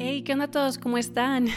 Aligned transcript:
Hey, 0.00 0.22
¿qué 0.22 0.32
onda 0.32 0.44
a 0.44 0.50
todos? 0.52 0.78
¿Cómo 0.78 0.96
están? 0.96 1.48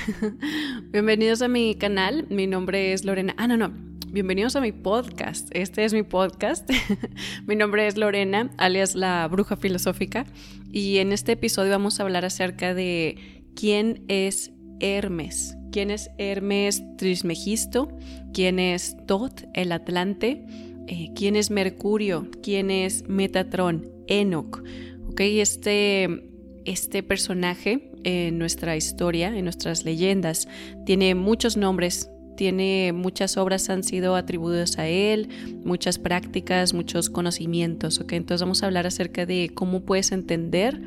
Bienvenidos 0.92 1.44
a 1.44 1.48
mi 1.48 1.76
canal. 1.76 2.26
Mi 2.32 2.48
nombre 2.48 2.92
es 2.92 3.06
Lorena. 3.06 3.36
Ah, 3.38 3.46
no, 3.46 3.56
no. 3.56 3.72
Bienvenidos 4.08 4.56
a 4.56 4.62
mi 4.62 4.72
podcast. 4.72 5.48
Este 5.52 5.86
es 5.86 5.94
mi 5.94 6.02
podcast. 6.02 6.68
mi 7.46 7.56
nombre 7.56 7.86
es 7.86 7.98
Lorena, 7.98 8.50
alias 8.58 8.96
la 8.96 9.28
bruja 9.28 9.58
filosófica. 9.58 10.26
Y 10.72 10.98
en 10.98 11.12
este 11.12 11.34
episodio 11.34 11.70
vamos 11.70 12.00
a 12.00 12.04
hablar 12.04 12.26
acerca 12.26 12.74
de 12.74 13.46
quién 13.56 14.06
es 14.08 14.52
Hermes. 14.80 15.56
¿Quién 15.72 15.92
es 15.92 16.10
Hermes 16.18 16.82
Trismegisto? 16.98 17.96
¿Quién 18.34 18.58
es 18.58 18.98
Tot, 19.06 19.44
el 19.54 19.72
Atlante? 19.72 20.44
Eh, 20.88 21.12
¿Quién 21.16 21.36
es 21.36 21.52
Mercurio? 21.52 22.28
¿Quién 22.42 22.72
es 22.72 23.08
Metatron? 23.08 23.88
Enoch. 24.08 24.64
Ok, 25.12 25.20
este 25.20 26.31
este 26.66 27.04
personaje 27.04 27.92
en 28.04 28.38
nuestra 28.38 28.76
historia, 28.76 29.36
en 29.36 29.44
nuestras 29.44 29.86
leyendas, 29.86 30.48
tiene 30.86 31.16
muchos 31.16 31.58
nombres, 31.58 32.10
tiene 32.36 32.92
muchas 32.94 33.38
obras 33.38 33.70
han 33.70 33.84
sido 33.84 34.16
atribuidas 34.16 34.80
a 34.80 34.88
él, 34.88 35.30
muchas 35.64 36.00
prácticas, 36.00 36.74
muchos 36.74 37.10
conocimientos, 37.10 38.00
¿ok? 38.00 38.14
Entonces 38.14 38.42
vamos 38.42 38.64
a 38.64 38.66
hablar 38.66 38.88
acerca 38.88 39.26
de 39.26 39.52
cómo 39.54 39.82
puedes 39.82 40.12
entender 40.12 40.82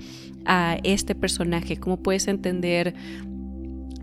a 0.46 0.78
este 0.82 1.14
personaje, 1.14 1.76
cómo 1.76 2.02
puedes 2.02 2.28
entender 2.28 2.94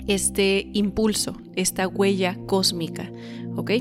este 0.08 0.70
impulso, 0.74 1.36
esta 1.56 1.88
huella 1.88 2.38
cósmica, 2.46 3.12
¿ok? 3.56 3.72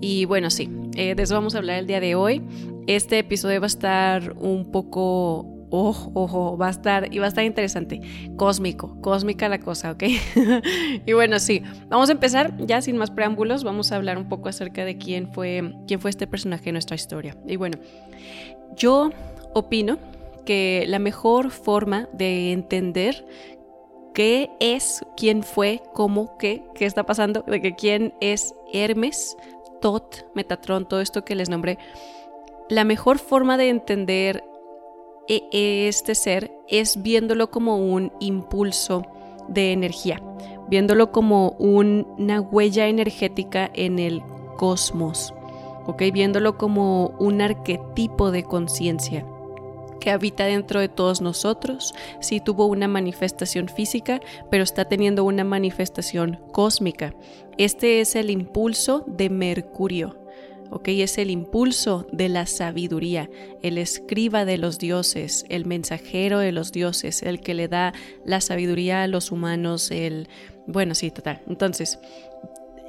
Y 0.00 0.24
bueno, 0.24 0.50
sí, 0.50 0.70
eh, 0.94 1.14
de 1.14 1.22
eso 1.22 1.34
vamos 1.34 1.54
a 1.54 1.58
hablar 1.58 1.80
el 1.80 1.86
día 1.86 2.00
de 2.00 2.14
hoy. 2.14 2.42
Este 2.86 3.18
episodio 3.18 3.60
va 3.60 3.66
a 3.66 3.68
estar 3.68 4.32
un 4.38 4.70
poco 4.70 5.57
ojo, 5.70 6.10
ojo, 6.14 6.56
va 6.56 6.68
a 6.68 6.70
estar 6.70 7.12
y 7.12 7.18
va 7.18 7.26
a 7.26 7.28
estar 7.28 7.44
interesante. 7.44 8.00
Cósmico, 8.36 9.00
cósmica 9.00 9.48
la 9.48 9.58
cosa, 9.58 9.92
¿ok? 9.92 10.04
y 11.06 11.12
bueno, 11.12 11.38
sí, 11.38 11.62
vamos 11.88 12.08
a 12.08 12.12
empezar 12.12 12.54
ya 12.58 12.80
sin 12.80 12.96
más 12.96 13.10
preámbulos, 13.10 13.64
vamos 13.64 13.92
a 13.92 13.96
hablar 13.96 14.18
un 14.18 14.28
poco 14.28 14.48
acerca 14.48 14.84
de 14.84 14.98
quién 14.98 15.32
fue, 15.32 15.74
quién 15.86 16.00
fue 16.00 16.10
este 16.10 16.26
personaje 16.26 16.70
en 16.70 16.74
nuestra 16.74 16.96
historia. 16.96 17.36
Y 17.46 17.56
bueno, 17.56 17.78
yo 18.76 19.10
opino 19.54 19.98
que 20.44 20.84
la 20.88 20.98
mejor 20.98 21.50
forma 21.50 22.08
de 22.12 22.52
entender 22.52 23.26
qué 24.14 24.50
es, 24.60 25.04
quién 25.16 25.42
fue, 25.42 25.82
cómo, 25.94 26.38
qué, 26.38 26.62
qué 26.74 26.86
está 26.86 27.04
pasando, 27.04 27.42
de 27.46 27.60
que 27.60 27.74
quién 27.74 28.14
es 28.20 28.54
Hermes, 28.72 29.36
Tot, 29.80 30.26
Metatron, 30.34 30.88
todo 30.88 31.00
esto 31.00 31.24
que 31.24 31.34
les 31.34 31.48
nombré, 31.48 31.78
la 32.68 32.84
mejor 32.84 33.18
forma 33.18 33.56
de 33.56 33.68
entender 33.68 34.42
este 35.28 36.14
ser 36.14 36.52
es 36.68 37.02
viéndolo 37.02 37.50
como 37.50 37.78
un 37.78 38.12
impulso 38.20 39.06
de 39.48 39.72
energía, 39.72 40.22
viéndolo 40.68 41.12
como 41.12 41.50
una 41.58 42.40
huella 42.40 42.88
energética 42.88 43.70
en 43.74 43.98
el 43.98 44.22
cosmos. 44.56 45.34
Viéndolo 45.96 46.58
como 46.58 47.14
un 47.18 47.40
arquetipo 47.40 48.30
de 48.30 48.42
conciencia 48.42 49.24
que 50.00 50.10
habita 50.10 50.44
dentro 50.44 50.80
de 50.80 50.88
todos 50.88 51.20
nosotros, 51.20 51.94
sí 52.20 52.40
tuvo 52.40 52.66
una 52.66 52.88
manifestación 52.88 53.68
física, 53.68 54.20
pero 54.50 54.64
está 54.64 54.84
teniendo 54.84 55.24
una 55.24 55.44
manifestación 55.44 56.40
cósmica. 56.52 57.14
Este 57.56 58.00
es 58.00 58.14
el 58.16 58.30
impulso 58.30 59.04
de 59.06 59.30
Mercurio. 59.30 60.16
¿Ok? 60.70 60.88
Es 60.88 61.18
el 61.18 61.30
impulso 61.30 62.06
de 62.12 62.28
la 62.28 62.46
sabiduría, 62.46 63.30
el 63.62 63.78
escriba 63.78 64.44
de 64.44 64.58
los 64.58 64.78
dioses, 64.78 65.44
el 65.48 65.66
mensajero 65.66 66.38
de 66.38 66.52
los 66.52 66.72
dioses, 66.72 67.22
el 67.22 67.40
que 67.40 67.54
le 67.54 67.68
da 67.68 67.92
la 68.24 68.40
sabiduría 68.40 69.02
a 69.02 69.06
los 69.06 69.32
humanos, 69.32 69.90
el... 69.90 70.28
Bueno, 70.66 70.94
sí, 70.94 71.10
total. 71.10 71.40
Entonces, 71.48 71.98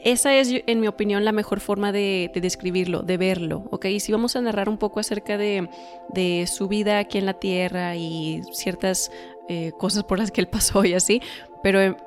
esa 0.04 0.36
es, 0.36 0.50
en 0.66 0.80
mi 0.80 0.88
opinión, 0.88 1.26
la 1.26 1.32
mejor 1.32 1.60
forma 1.60 1.92
de, 1.92 2.32
describirlo, 2.34 3.02
de 3.02 3.18
verlo, 3.18 3.66
¿ok? 3.72 3.86
Y 3.86 4.00
si 4.00 4.12
vamos 4.12 4.36
a 4.36 4.42
narrar 4.42 4.70
un 4.70 4.78
poco 4.78 5.00
acerca 5.00 5.38
de, 5.38 5.70
de 6.14 6.48
su 6.48 6.68
vida 6.68 7.00
aquí 7.00 7.18
en 7.18 7.26
la 7.26 7.34
Tierra 7.34 7.96
y 7.96 8.42
ciertas 8.54 9.12
eh, 9.50 9.72
cosas 9.78 10.04
por 10.04 10.20
las 10.20 10.32
que 10.32 10.42
él 10.42 10.48
pasó 10.48 10.86
y 10.86 10.94
así, 10.94 11.22
pero 11.64 11.98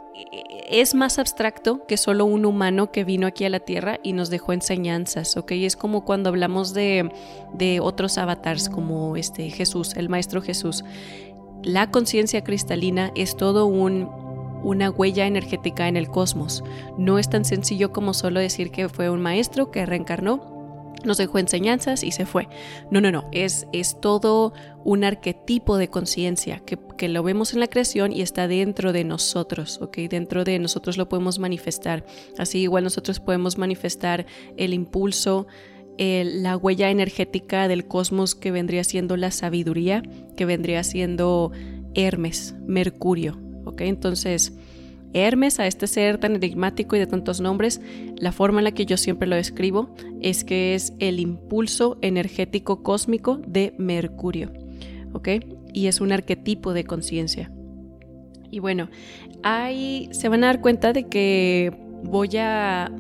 es 0.69 0.95
más 0.95 1.19
abstracto 1.19 1.87
que 1.87 1.97
solo 1.97 2.25
un 2.25 2.45
humano 2.45 2.91
que 2.91 3.05
vino 3.05 3.27
aquí 3.27 3.45
a 3.45 3.51
la 3.51 3.61
Tierra 3.61 3.99
y 4.03 4.13
nos 4.13 4.31
dejó 4.31 4.53
enseñanzas, 4.53 5.37
¿ok? 5.37 5.53
Es 5.53 5.77
como 5.77 6.05
cuando 6.05 6.29
hablamos 6.29 6.75
de, 6.75 7.11
otros 7.81 8.19
avatars 8.19 8.69
como 8.69 9.17
este 9.17 9.51
Jesús, 9.51 9.95
el 9.97 10.09
Maestro 10.09 10.43
Jesús. 10.43 10.85
La 11.63 11.91
conciencia 11.91 12.43
cristalina 12.43 13.13
es 13.15 13.37
todo 13.37 13.67
un, 13.67 14.09
una 14.63 14.91
huella 14.91 15.27
energética 15.27 15.89
en 15.89 15.97
el 15.97 16.09
cosmos. 16.09 16.65
No 16.99 17.19
es 17.19 17.29
tan 17.29 17.45
sencillo 17.45 17.93
como 17.93 18.15
solo 18.15 18.41
decir 18.41 18.71
que 18.71 18.89
fue 18.89 19.11
un 19.11 19.21
maestro 19.21 19.71
que 19.71 19.87
reencarnó 19.87 20.53
nos 21.05 21.19
dejó 21.19 21.39
enseñanzas 21.39 22.05
y 22.05 22.13
se 22.13 22.27
fue. 22.27 22.49
No, 22.91 23.01
no, 23.01 23.11
no, 23.11 23.29
es, 23.33 23.67
es 23.73 24.01
todo 24.01 24.53
un 24.85 25.05
arquetipo 25.05 25.77
de 25.77 25.89
conciencia 25.89 26.61
que, 26.61 26.79
que, 26.97 27.09
lo 27.09 27.23
vemos 27.23 27.53
en 27.53 27.61
la 27.61 27.67
creación 27.67 28.13
y 28.13 28.23
está 28.23 28.49
dentro 28.49 28.93
de 28.93 29.05
nosotros, 29.05 29.81
¿ok? 29.81 29.99
Dentro 30.09 30.45
de 30.45 30.59
nosotros 30.59 30.97
lo 30.97 31.09
podemos 31.09 31.39
manifestar. 31.39 32.05
Así 32.39 32.61
igual 32.61 32.85
nosotros 32.85 33.21
podemos 33.21 33.59
manifestar 33.59 34.27
el 34.57 34.75
impulso, 34.75 35.47
la 35.99 36.57
huella 36.57 36.91
energética 36.91 37.69
del 37.69 37.87
cosmos 37.87 38.35
que 38.35 38.51
vendría 38.51 38.83
siendo 38.85 39.17
la 39.17 39.31
sabiduría, 39.31 40.03
que 40.37 40.45
vendría 40.47 40.83
siendo 40.83 41.53
Hermes, 41.95 42.55
Mercurio, 42.67 43.39
¿ok? 43.65 43.83
Entonces 43.83 44.53
Hermes, 45.15 45.61
a 45.61 45.67
este 45.67 45.87
ser 45.87 46.19
tan 46.19 46.35
enigmático 46.35 46.97
y 46.97 46.99
de 46.99 47.07
tantos 47.07 47.41
nombres, 47.41 47.81
la 48.17 48.33
forma 48.33 48.61
en 48.61 48.65
la 48.65 48.73
que 48.73 48.87
yo 48.87 48.97
siempre 48.97 49.29
lo 49.29 49.37
describo 49.37 49.95
es 50.21 50.45
que 50.45 50.75
es 50.75 50.95
el 50.99 51.21
impulso 51.21 51.99
energético 52.03 52.83
cósmico 52.83 53.41
de 53.47 53.75
Mercurio, 53.79 54.53
¿ok? 55.13 55.29
Y 55.73 55.87
es 55.87 56.01
un 56.01 56.13
arquetipo 56.13 56.73
de 56.73 56.85
conciencia. 56.85 57.51
Y 58.51 58.59
bueno, 58.59 58.91
ahí 59.43 60.09
se 60.13 60.29
van 60.29 60.45
a 60.45 60.49
dar 60.49 60.61
cuenta 60.61 60.93
de 60.93 61.09
que 61.09 61.73
voy 62.05 62.37
a 62.37 62.91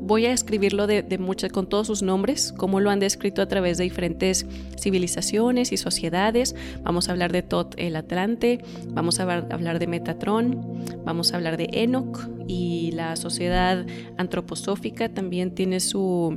voy 0.00 0.26
a 0.26 0.32
escribirlo 0.32 0.86
de, 0.86 1.04
con 1.52 1.68
todos 1.68 1.86
sus 1.86 2.02
nombres, 2.02 2.52
como 2.52 2.80
lo 2.80 2.90
han 2.90 3.00
descrito 3.00 3.42
a 3.42 3.46
través 3.46 3.78
de 3.78 3.84
diferentes 3.84 4.46
civilizaciones 4.78 5.72
y 5.72 5.76
sociedades. 5.76 6.54
Vamos 6.82 7.08
a 7.08 7.12
hablar 7.12 7.32
de 7.32 7.42
Tot 7.42 7.74
el 7.76 7.96
Atlante, 7.96 8.60
vamos 8.88 9.20
a 9.20 9.22
hablar 9.22 9.78
de 9.78 9.86
Metatron, 9.86 10.84
vamos 11.04 11.32
a 11.32 11.36
hablar 11.36 11.56
de 11.56 11.68
Enoch 11.72 12.28
y 12.46 12.92
la 12.92 13.16
sociedad 13.16 13.86
antroposófica 14.16 15.08
también 15.08 15.54
tiene 15.54 15.80
su 15.80 16.36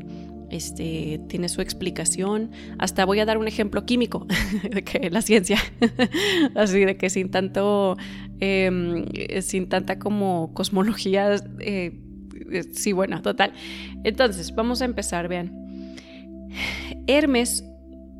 este, 0.49 1.21
tiene 1.27 1.49
su 1.49 1.61
explicación. 1.61 2.51
Hasta 2.77 3.05
voy 3.05 3.19
a 3.19 3.25
dar 3.25 3.37
un 3.37 3.47
ejemplo 3.47 3.85
químico 3.85 4.25
de 4.69 4.83
que 4.83 5.09
la 5.09 5.21
ciencia, 5.21 5.59
así 6.55 6.85
de 6.85 6.97
que 6.97 7.09
sin 7.09 7.29
tanto, 7.29 7.97
em, 8.39 9.05
sin 9.41 9.69
tanta 9.69 9.99
como 9.99 10.53
cosmología 10.53 11.35
eh, 11.35 11.39
eh, 11.59 11.99
sí, 12.71 12.91
bueno, 12.93 13.21
total. 13.21 13.53
Entonces, 14.03 14.53
vamos 14.53 14.81
a 14.81 14.85
empezar, 14.85 15.27
vean. 15.27 15.95
Hermes, 17.07 17.63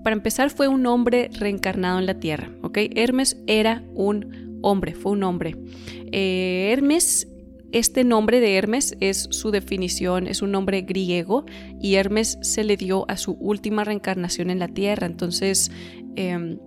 para 0.03 0.15
empezar, 0.15 0.49
fue 0.49 0.67
un 0.67 0.85
hombre 0.85 1.29
reencarnado 1.39 1.99
en 1.99 2.05
la 2.05 2.19
Tierra, 2.19 2.49
¿ok? 2.61 2.77
Hermes 2.95 3.37
era 3.47 3.83
un 3.93 4.59
hombre, 4.61 4.93
fue 4.93 5.11
un 5.11 5.23
hombre. 5.23 5.55
Eh, 6.11 6.69
Hermes 6.71 7.27
este 7.71 8.03
nombre 8.03 8.39
de 8.39 8.55
Hermes 8.55 8.97
es 8.99 9.27
su 9.29 9.51
definición, 9.51 10.27
es 10.27 10.41
un 10.41 10.51
nombre 10.51 10.81
griego 10.81 11.45
y 11.79 11.95
Hermes 11.95 12.39
se 12.41 12.63
le 12.63 12.77
dio 12.77 13.05
a 13.09 13.17
su 13.17 13.33
última 13.33 13.83
reencarnación 13.83 14.49
en 14.49 14.57
la 14.57 14.69
Tierra. 14.69 15.05
Entonces, 15.05 15.71
em, 16.15 16.57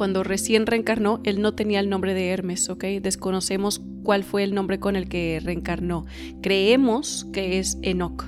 cuando 0.00 0.22
recién 0.22 0.64
reencarnó, 0.64 1.20
él 1.24 1.42
no 1.42 1.52
tenía 1.52 1.78
el 1.78 1.90
nombre 1.90 2.14
de 2.14 2.30
Hermes, 2.30 2.70
¿ok? 2.70 2.84
Desconocemos 3.02 3.82
cuál 4.02 4.24
fue 4.24 4.44
el 4.44 4.54
nombre 4.54 4.80
con 4.80 4.96
el 4.96 5.10
que 5.10 5.42
reencarnó. 5.44 6.06
Creemos 6.40 7.26
que 7.34 7.58
es 7.58 7.76
Enoch, 7.82 8.24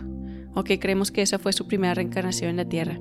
¿ok? 0.52 0.72
Creemos 0.78 1.10
que 1.10 1.22
esa 1.22 1.38
fue 1.38 1.54
su 1.54 1.66
primera 1.66 1.94
reencarnación 1.94 2.50
en 2.50 2.56
la 2.58 2.66
Tierra. 2.66 3.00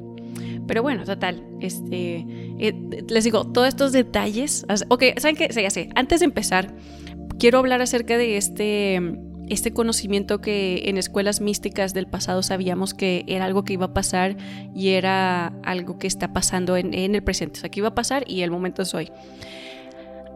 Pero 0.67 0.83
bueno, 0.83 1.03
total, 1.03 1.43
este, 1.59 2.25
eh, 2.59 2.73
les 3.09 3.25
digo, 3.25 3.45
todos 3.51 3.67
estos 3.67 3.91
detalles, 3.91 4.65
ok, 4.87 5.03
¿saben 5.17 5.35
qué? 5.35 5.51
Sí, 5.51 5.63
ya 5.63 5.89
antes 5.95 6.21
de 6.21 6.27
empezar, 6.27 6.73
quiero 7.39 7.57
hablar 7.57 7.81
acerca 7.81 8.17
de 8.17 8.37
este 8.37 9.01
este 9.51 9.73
conocimiento 9.73 10.39
que 10.39 10.83
en 10.85 10.97
escuelas 10.97 11.41
místicas 11.41 11.93
del 11.93 12.07
pasado 12.07 12.41
sabíamos 12.41 12.93
que 12.93 13.25
era 13.27 13.43
algo 13.43 13.65
que 13.65 13.73
iba 13.73 13.87
a 13.87 13.93
pasar 13.93 14.37
y 14.73 14.89
era 14.89 15.47
algo 15.63 15.99
que 15.99 16.07
está 16.07 16.31
pasando 16.31 16.77
en, 16.77 16.93
el 16.93 17.21
presente. 17.21 17.59
O 17.59 17.61
sea, 17.61 17.69
que 17.69 17.81
iba 17.81 17.89
a 17.89 17.95
pasar 17.95 18.23
y 18.27 18.43
el 18.43 18.51
momento 18.51 18.81
es 18.81 18.93
hoy. 18.93 19.11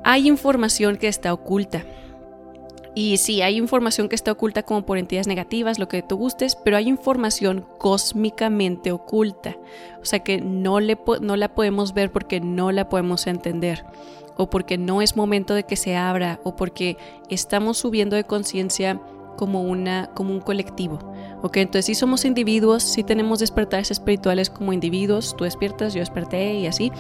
Hay 0.04 0.28
información 0.28 0.98
que 0.98 1.08
está 1.08 1.34
oculta. 1.34 1.86
Y 2.94 3.18
sí, 3.18 3.42
hay 3.42 3.56
información 3.58 4.10
que 4.10 4.16
está 4.16 4.34
oculta 4.34 4.64
como 4.64 4.86
por 4.86 4.98
entidades 4.98 5.28
negativas, 5.28 5.80
lo 5.80 5.88
que 5.88 6.02
tú 6.02 6.18
gustes, 6.18 6.58
pero 6.58 6.76
hay 6.76 6.88
información 6.88 7.66
cósmicamente 7.78 8.92
oculta. 8.92 9.56
O 10.02 10.06
sea 10.06 10.20
que 10.20 10.42
no, 10.42 10.80
la 10.82 11.56
podemos 11.56 11.94
ver 11.94 12.12
porque 12.12 12.42
no 12.42 12.74
la 12.74 12.90
podemos 12.90 13.28
entender. 13.28 13.86
O 14.38 14.50
porque 14.50 14.78
no 14.78 15.02
es 15.02 15.16
momento 15.16 15.54
de 15.54 15.64
que 15.64 15.76
se 15.76 15.96
abra 15.96 16.40
o 16.44 16.56
porque 16.56 16.98
estamos 17.30 17.78
subiendo 17.78 18.16
de 18.16 18.24
conciencia 18.24 19.02
como, 19.36 19.62
una, 19.64 20.10
como 20.14 20.32
un 20.32 20.40
colectivo. 20.40 21.00
¿ok? 21.42 21.58
Entonces 21.58 21.86
sí 21.86 21.96
somos 21.96 22.26
individuos, 22.26 22.84
sí 22.84 23.04
tenemos 23.04 23.40
despertares 23.40 23.92
espirituales 23.92 24.50
como 24.50 24.74
individuos, 24.74 25.36
tú 25.38 25.44
despiertas, 25.44 25.94
yo 25.94 26.00
desperté 26.00 26.56
y 26.56 26.68
así, 26.68 26.92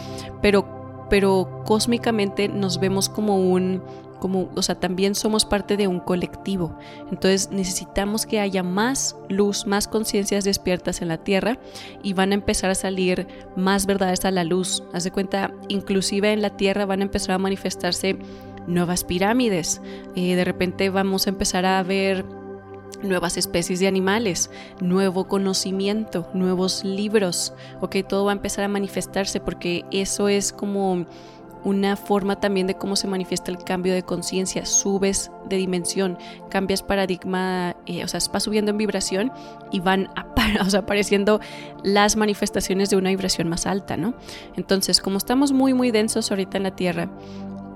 pero, 0.41 1.07
pero 1.09 1.63
cósmicamente 1.65 2.47
nos 2.47 2.79
vemos 2.79 3.09
como 3.09 3.37
un 3.37 3.83
como, 4.19 4.49
o 4.55 4.61
sea, 4.61 4.75
también 4.75 5.15
somos 5.15 5.45
parte 5.45 5.77
de 5.77 5.87
un 5.87 5.99
colectivo. 5.99 6.77
Entonces 7.11 7.49
necesitamos 7.51 8.25
que 8.25 8.39
haya 8.39 8.63
más 8.63 9.15
luz, 9.29 9.67
más 9.67 9.87
conciencias 9.87 10.43
despiertas 10.43 11.01
en 11.01 11.07
la 11.07 11.17
Tierra 11.17 11.59
y 12.03 12.13
van 12.13 12.31
a 12.31 12.35
empezar 12.35 12.69
a 12.69 12.75
salir 12.75 13.27
más 13.55 13.85
verdades 13.85 14.25
a 14.25 14.31
la 14.31 14.43
luz. 14.43 14.83
Haz 14.93 15.03
de 15.03 15.11
cuenta, 15.11 15.53
inclusive 15.67 16.31
en 16.33 16.41
la 16.41 16.57
Tierra 16.57 16.85
van 16.85 17.01
a 17.01 17.03
empezar 17.05 17.31
a 17.31 17.37
manifestarse 17.37 18.17
nuevas 18.67 19.03
pirámides. 19.03 19.81
Eh, 20.15 20.35
de 20.35 20.45
repente 20.45 20.89
vamos 20.89 21.27
a 21.27 21.29
empezar 21.29 21.65
a 21.65 21.81
ver 21.83 22.25
nuevas 23.03 23.37
especies 23.37 23.79
de 23.79 23.87
animales, 23.87 24.49
nuevo 24.81 25.27
conocimiento, 25.27 26.27
nuevos 26.33 26.83
libros, 26.83 27.53
ok, 27.81 27.97
todo 28.07 28.25
va 28.25 28.31
a 28.31 28.35
empezar 28.35 28.63
a 28.63 28.69
manifestarse 28.69 29.39
porque 29.39 29.85
eso 29.91 30.27
es 30.27 30.51
como 30.51 31.05
una 31.65 31.95
forma 31.97 32.39
también 32.39 32.67
de 32.67 32.75
cómo 32.75 32.95
se 32.95 33.07
manifiesta 33.07 33.51
el 33.51 33.57
cambio 33.57 33.93
de 33.93 34.03
conciencia. 34.03 34.65
Subes 34.65 35.31
de 35.49 35.57
dimensión, 35.57 36.17
cambias 36.49 36.83
paradigma, 36.83 37.75
eh, 37.87 38.03
o 38.03 38.07
sea, 38.07 38.19
vas 38.31 38.43
subiendo 38.43 38.71
en 38.71 38.77
vibración 38.77 39.31
y 39.71 39.79
van 39.79 40.09
apareciendo 40.77 41.41
las 41.83 42.15
manifestaciones 42.15 42.91
de 42.91 42.97
una 42.97 43.09
vibración 43.09 43.49
más 43.49 43.65
alta, 43.65 43.97
¿no? 43.97 44.13
Entonces, 44.55 45.01
como 45.01 45.17
estamos 45.17 45.51
muy, 45.51 45.73
muy 45.73 45.89
densos 45.91 46.29
ahorita 46.29 46.57
en 46.57 46.63
la 46.63 46.75
Tierra, 46.75 47.09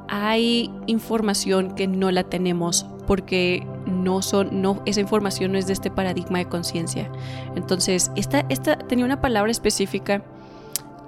hay 0.08 0.72
información 0.86 1.74
que 1.76 1.88
no 1.88 2.12
la 2.12 2.24
tenemos 2.24 2.86
porque 3.08 3.66
no 3.88 4.22
son, 4.22 4.62
no, 4.62 4.84
esa 4.86 5.02
información 5.02 5.52
no 5.52 5.58
es 5.58 5.66
de 5.66 5.74
este 5.74 5.90
paradigma 5.90 6.38
de 6.38 6.46
conciencia. 6.46 7.12
Entonces, 7.56 8.12
esta, 8.16 8.46
esta 8.50 8.78
tenía 8.78 9.04
una 9.04 9.20
palabra 9.20 9.52
específica 9.52 10.24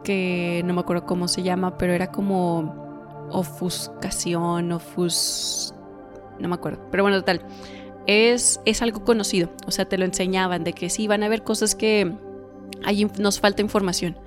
que 0.04 0.62
no 0.66 0.74
me 0.74 0.82
acuerdo 0.82 1.06
cómo 1.06 1.28
se 1.28 1.44
llama, 1.44 1.78
pero 1.78 1.94
era 1.94 2.12
como 2.12 3.28
ofuscación, 3.32 4.72
ofus... 4.72 5.74
no 6.40 6.48
me 6.48 6.56
acuerdo, 6.56 6.88
pero 6.92 7.04
bueno, 7.04 7.20
total. 7.20 7.42
Es, 8.08 8.60
es 8.66 8.82
algo 8.82 9.04
conocido, 9.04 9.52
o 9.68 9.72
sea, 9.72 9.86
te 9.86 9.98
lo 9.98 10.06
enseñaban 10.06 10.64
de 10.64 10.74
que 10.74 10.90
sí, 10.90 11.08
van 11.08 11.24
a 11.24 11.28
haber 11.28 11.44
cosas 11.44 11.76
que 11.76 12.12
hay, 12.84 13.06
nos 13.20 13.40
falta 13.40 13.62
información. 13.62 14.18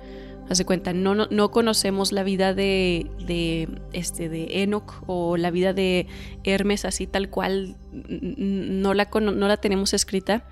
Hace 0.47 0.63
cuenta, 0.63 0.93
no, 0.93 1.15
no, 1.15 1.51
conocemos 1.51 2.11
la 2.11 2.21
vida 2.21 2.53
de, 2.53 3.09
de, 3.25 3.67
este, 3.93 4.29
de 4.29 4.61
Enoch 4.61 5.01
o 5.07 5.37
la 5.37 5.49
vida 5.49 5.73
de 5.73 6.05
Hermes 6.43 6.85
así 6.85 7.07
tal 7.07 7.31
cual, 7.31 7.77
no 7.91 8.93
la, 8.93 9.09
no 9.11 9.47
la 9.47 9.57
tenemos 9.57 9.95
escrita, 9.95 10.45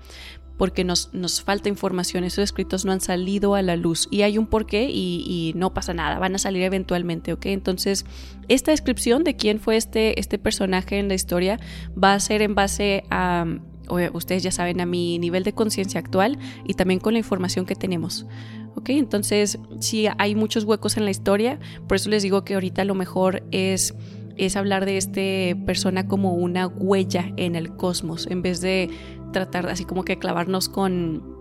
porque 0.56 0.84
nos, 0.84 1.12
nos, 1.12 1.42
falta 1.42 1.68
información, 1.68 2.24
esos 2.24 2.44
escritos 2.44 2.84
no 2.84 2.92
han 2.92 3.00
salido 3.00 3.54
a 3.54 3.62
la 3.62 3.76
luz 3.76 4.08
y 4.10 4.22
hay 4.22 4.38
un 4.38 4.46
porqué 4.46 4.88
y, 4.90 5.24
y, 5.26 5.52
no 5.56 5.74
pasa 5.74 5.94
nada, 5.94 6.18
van 6.18 6.34
a 6.34 6.38
salir 6.38 6.62
eventualmente, 6.62 7.32
¿ok? 7.32 7.46
Entonces, 7.46 8.04
esta 8.48 8.70
descripción 8.70 9.24
de 9.24 9.36
quién 9.36 9.58
fue 9.58 9.76
este, 9.76 10.18
este 10.20 10.38
personaje 10.38 10.98
en 10.98 11.08
la 11.08 11.14
historia 11.14 11.58
va 12.02 12.14
a 12.14 12.20
ser 12.20 12.42
en 12.42 12.54
base 12.54 13.04
a, 13.10 13.46
ustedes 14.12 14.42
ya 14.42 14.50
saben, 14.50 14.80
a 14.80 14.86
mi 14.86 15.18
nivel 15.18 15.44
de 15.44 15.52
conciencia 15.52 16.00
actual 16.00 16.38
y 16.64 16.74
también 16.74 17.00
con 17.00 17.14
la 17.14 17.18
información 17.18 17.66
que 17.66 17.74
tenemos. 17.74 18.26
¿Ok? 18.76 18.90
Entonces, 18.90 19.58
sí, 19.78 20.06
hay 20.18 20.34
muchos 20.34 20.64
huecos 20.64 20.96
en 20.96 21.04
la 21.04 21.10
historia, 21.10 21.60
por 21.86 21.96
eso 21.96 22.10
les 22.10 22.22
digo 22.22 22.44
que 22.44 22.54
ahorita 22.54 22.84
lo 22.84 22.94
mejor 22.94 23.44
es 23.50 23.94
es 24.36 24.56
hablar 24.56 24.84
de 24.84 24.96
este 24.96 25.56
persona 25.64 26.08
como 26.08 26.34
una 26.34 26.66
huella 26.66 27.32
en 27.36 27.54
el 27.54 27.76
cosmos, 27.76 28.26
en 28.26 28.42
vez 28.42 28.60
de 28.60 28.90
tratar 29.34 29.68
así 29.68 29.84
como 29.84 30.02
que 30.04 30.18
clavarnos 30.18 30.70
con 30.70 31.34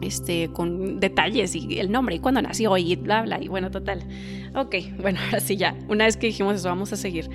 este, 0.00 0.50
con 0.52 1.00
detalles 1.00 1.54
y 1.54 1.78
el 1.78 1.90
nombre 1.90 2.14
y 2.14 2.18
cuándo 2.20 2.40
nació 2.40 2.76
y 2.76 2.96
bla, 2.96 3.22
bla, 3.22 3.42
y 3.42 3.48
bueno, 3.48 3.70
total. 3.70 4.06
Ok, 4.54 4.76
bueno, 5.00 5.18
ahora 5.24 5.40
sí 5.40 5.56
ya, 5.56 5.76
una 5.88 6.04
vez 6.04 6.16
que 6.16 6.28
dijimos 6.28 6.56
eso, 6.56 6.68
vamos 6.68 6.92
a 6.92 6.96
seguir. 6.96 7.28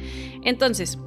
Entonces, 0.44 0.98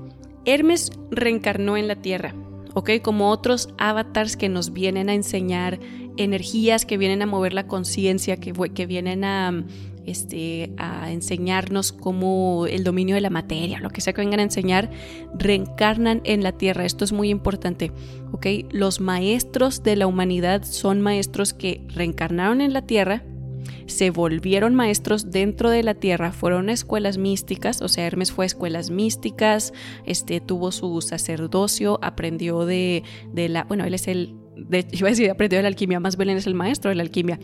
Hermes 0.44 0.92
reencarnó 1.10 1.76
en 1.76 1.88
la 1.88 1.96
Tierra, 1.96 2.34
ok, 2.74 2.90
como 3.02 3.30
otros 3.30 3.70
avatars 3.78 4.36
que 4.36 4.48
nos 4.48 4.72
vienen 4.72 5.08
a 5.08 5.14
enseñar 5.14 5.80
energías, 6.16 6.84
que 6.84 6.98
vienen 6.98 7.22
a 7.22 7.26
mover 7.26 7.54
la 7.54 7.66
conciencia, 7.66 8.36
que, 8.36 8.52
que 8.74 8.86
vienen 8.86 9.24
a 9.24 9.64
este, 10.10 10.72
a 10.76 11.10
enseñarnos 11.12 11.92
cómo 11.92 12.66
el 12.66 12.84
dominio 12.84 13.14
de 13.14 13.20
la 13.20 13.30
materia, 13.30 13.80
lo 13.80 13.90
que 13.90 14.00
sea 14.00 14.12
que 14.12 14.20
vengan 14.20 14.40
a 14.40 14.44
enseñar, 14.44 14.90
reencarnan 15.38 16.20
en 16.24 16.42
la 16.42 16.52
tierra. 16.52 16.84
Esto 16.84 17.04
es 17.04 17.12
muy 17.12 17.28
importante. 17.28 17.92
¿ok? 18.32 18.46
Los 18.70 19.00
maestros 19.00 19.82
de 19.82 19.96
la 19.96 20.06
humanidad 20.06 20.62
son 20.64 21.00
maestros 21.00 21.54
que 21.54 21.82
reencarnaron 21.88 22.60
en 22.60 22.72
la 22.72 22.82
tierra, 22.82 23.22
se 23.86 24.10
volvieron 24.10 24.74
maestros 24.74 25.30
dentro 25.30 25.70
de 25.70 25.82
la 25.82 25.94
tierra, 25.94 26.32
fueron 26.32 26.68
a 26.68 26.72
escuelas 26.72 27.18
místicas, 27.18 27.80
o 27.80 27.88
sea, 27.88 28.06
Hermes 28.06 28.32
fue 28.32 28.44
a 28.44 28.46
escuelas 28.46 28.90
místicas, 28.90 29.72
este, 30.04 30.40
tuvo 30.40 30.72
su 30.72 31.00
sacerdocio, 31.00 31.98
aprendió 32.02 32.66
de, 32.66 33.02
de 33.32 33.48
la, 33.48 33.64
bueno, 33.64 33.84
él 33.84 33.94
es 33.94 34.06
el 34.08 34.36
de, 34.58 34.86
iba 34.92 35.08
a 35.08 35.10
decir, 35.10 35.30
aprendió 35.30 35.58
de 35.58 35.62
la 35.62 35.68
alquimia, 35.68 36.00
más 36.00 36.16
Belén 36.16 36.36
es 36.36 36.46
el 36.46 36.54
maestro 36.54 36.90
de 36.90 36.96
la 36.96 37.02
alquimia. 37.02 37.38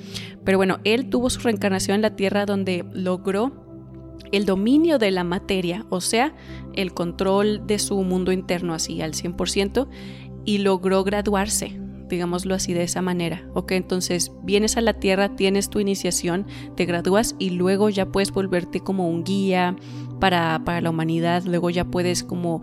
Pero 0.45 0.59
bueno, 0.59 0.79
él 0.85 1.09
tuvo 1.09 1.31
su 1.31 1.41
reencarnación 1.41 1.97
en 1.97 2.03
la 2.03 2.17
tierra 2.17 2.47
donde 2.47 2.85
logró 2.93 3.65
el 4.33 4.47
dominio 4.47 4.99
de 4.99 5.11
la 5.11 5.25
materia, 5.25 5.87
o 5.91 6.01
sea, 6.01 6.35
el 6.75 6.93
control 6.93 7.67
de 7.67 7.79
su 7.79 8.03
mundo 8.03 8.33
interno 8.33 8.75
así 8.75 9.01
al 9.01 9.13
100% 9.13 9.87
y 10.45 10.59
logró 10.59 11.05
graduarse, 11.05 11.79
digámoslo 12.09 12.55
así 12.55 12.73
de 12.73 12.83
esa 12.83 13.01
manera. 13.01 13.47
Ok, 13.55 13.73
entonces 13.73 14.33
vienes 14.43 14.77
a 14.77 14.81
la 14.81 14.95
tierra, 14.95 15.37
tienes 15.37 15.71
tu 15.71 15.79
iniciación, 15.79 16.47
te 16.75 16.85
gradúas 16.85 17.37
y 17.39 17.51
luego 17.51 17.91
ya 17.91 18.07
puedes 18.07 18.33
volverte 18.33 18.81
como 18.81 19.09
un 19.09 19.25
guía 19.25 19.77
para, 20.21 20.63
para 20.65 20.81
la 20.81 20.91
humanidad, 20.91 21.45
luego 21.45 21.71
ya 21.71 21.85
puedes 21.85 22.25
como 22.25 22.63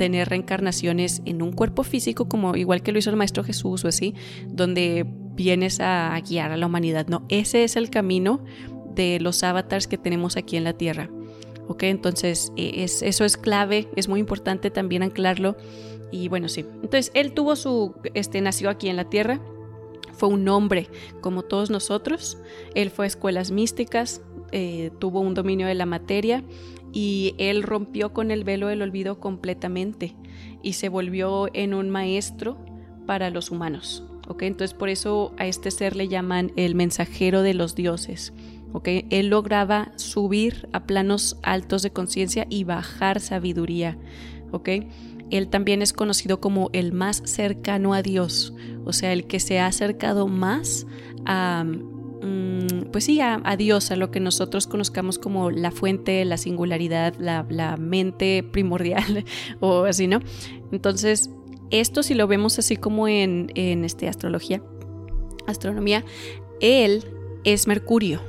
tener 0.00 0.30
reencarnaciones 0.30 1.20
en 1.26 1.42
un 1.42 1.52
cuerpo 1.52 1.82
físico, 1.82 2.26
como 2.26 2.56
igual 2.56 2.82
que 2.82 2.90
lo 2.90 2.98
hizo 2.98 3.10
el 3.10 3.16
Maestro 3.16 3.44
Jesús 3.44 3.84
o 3.84 3.88
así, 3.88 4.14
donde 4.48 5.04
vienes 5.34 5.78
a, 5.78 6.18
guiar 6.26 6.52
a 6.52 6.56
la 6.56 6.64
humanidad. 6.64 7.08
No, 7.08 7.26
ese 7.28 7.64
es 7.64 7.76
el 7.76 7.90
camino 7.90 8.42
de 8.94 9.20
los 9.20 9.42
avatars 9.42 9.86
que 9.86 9.98
tenemos 9.98 10.38
aquí 10.38 10.56
en 10.56 10.64
la 10.64 10.72
Tierra. 10.72 11.10
¿Ok? 11.68 11.82
Entonces, 11.82 12.50
e, 12.56 12.82
es, 12.82 13.02
eso 13.02 13.26
es 13.26 13.36
clave, 13.36 13.90
es 13.94 14.08
muy 14.08 14.20
importante 14.20 14.70
también 14.70 15.02
anclarlo. 15.02 15.58
Y 16.10 16.28
bueno, 16.28 16.48
sí. 16.48 16.64
Entonces, 16.76 17.10
él 17.12 17.34
tuvo 17.34 17.54
su, 17.54 17.94
este, 18.14 18.40
nació 18.40 18.70
aquí 18.70 18.88
en 18.88 18.96
la 18.96 19.04
Tierra, 19.04 19.38
fue 20.14 20.30
un 20.30 20.48
hombre 20.48 20.88
como 21.20 21.42
todos 21.42 21.68
nosotros. 21.68 22.38
Él 22.74 22.88
fue 22.88 23.04
a 23.04 23.08
escuelas 23.08 23.50
místicas, 23.50 24.22
eh, 24.50 24.92
tuvo 24.98 25.20
un 25.20 25.34
dominio 25.34 25.66
de 25.66 25.74
la 25.74 25.84
materia 25.84 26.42
y 26.92 27.34
él 27.38 27.62
rompió 27.62 28.12
con 28.12 28.30
el 28.30 28.44
velo 28.44 28.68
del 28.68 28.82
olvido 28.82 29.20
completamente 29.20 30.14
y 30.62 30.74
se 30.74 30.88
volvió 30.88 31.48
en 31.54 31.74
un 31.74 31.90
maestro 31.90 32.58
para 33.06 33.30
los 33.30 33.50
humanos. 33.50 34.04
¿ok? 34.28 34.42
Entonces 34.42 34.74
por 34.74 34.88
eso 34.88 35.34
a 35.38 35.46
este 35.46 35.70
ser 35.70 35.96
le 35.96 36.08
llaman 36.08 36.52
el 36.56 36.74
mensajero 36.74 37.42
de 37.42 37.54
los 37.54 37.74
dioses. 37.74 38.32
¿ok? 38.72 38.88
Él 39.10 39.28
lograba 39.28 39.92
subir 39.96 40.68
a 40.72 40.84
planos 40.84 41.38
altos 41.42 41.82
de 41.82 41.92
conciencia 41.92 42.46
y 42.48 42.64
bajar 42.64 43.20
sabiduría. 43.20 43.98
¿ok? 44.52 44.68
Él 45.30 45.48
también 45.48 45.80
es 45.82 45.92
conocido 45.92 46.40
como 46.40 46.70
el 46.72 46.92
más 46.92 47.22
cercano 47.24 47.94
a 47.94 48.02
Dios, 48.02 48.52
o 48.84 48.92
sea, 48.92 49.12
el 49.12 49.26
que 49.26 49.38
se 49.38 49.60
ha 49.60 49.66
acercado 49.66 50.26
más 50.26 50.86
a, 51.24 51.64
pues 52.92 53.04
sí, 53.04 53.20
a, 53.20 53.40
Dios, 53.56 53.90
a 53.90 53.96
lo 53.96 54.10
que 54.10 54.20
nosotros 54.20 54.66
conozcamos 54.66 55.18
como 55.18 55.50
la 55.50 55.70
fuente, 55.70 56.24
la 56.24 56.36
singularidad, 56.36 57.14
la, 57.18 57.76
mente 57.78 58.42
primordial 58.42 59.24
o 59.60 59.84
así, 59.84 60.06
¿no? 60.06 60.20
Entonces, 60.72 61.30
esto 61.70 62.02
si 62.02 62.14
lo 62.14 62.26
vemos 62.26 62.58
así 62.58 62.76
como 62.76 63.08
en, 63.08 63.50
en 63.54 63.84
este, 63.84 64.08
astrología, 64.08 64.62
astronomía, 65.46 66.04
él 66.60 67.04
es 67.44 67.66
Mercurio, 67.66 68.20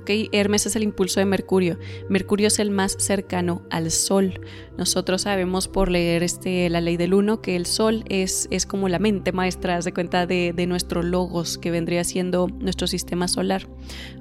¿ok? 0.00 0.10
Hermes 0.32 0.66
es 0.66 0.76
el 0.76 0.82
impulso 0.82 1.20
de 1.20 1.26
Mercurio. 1.26 1.78
Mercurio 2.08 2.48
es 2.48 2.58
el 2.58 2.70
más 2.70 2.96
cercano 2.98 3.62
al 3.70 3.90
Sol. 3.90 4.40
Nosotros 4.78 5.22
sabemos 5.22 5.68
por 5.68 5.90
leer 5.90 6.22
este, 6.22 6.68
la 6.70 6.80
ley 6.80 6.96
del 6.96 7.14
uno 7.14 7.42
que 7.42 7.54
el 7.54 7.66
Sol 7.66 8.04
es, 8.08 8.48
es 8.50 8.64
como 8.66 8.88
la 8.88 8.98
mente 8.98 9.32
maestra, 9.32 9.78
de 9.80 9.92
cuenta 9.92 10.26
de, 10.26 10.52
de 10.54 10.66
nuestro 10.66 11.02
logos, 11.02 11.58
que 11.58 11.70
vendría 11.70 12.02
siendo 12.04 12.48
nuestro 12.48 12.86
sistema 12.86 13.28
solar, 13.28 13.68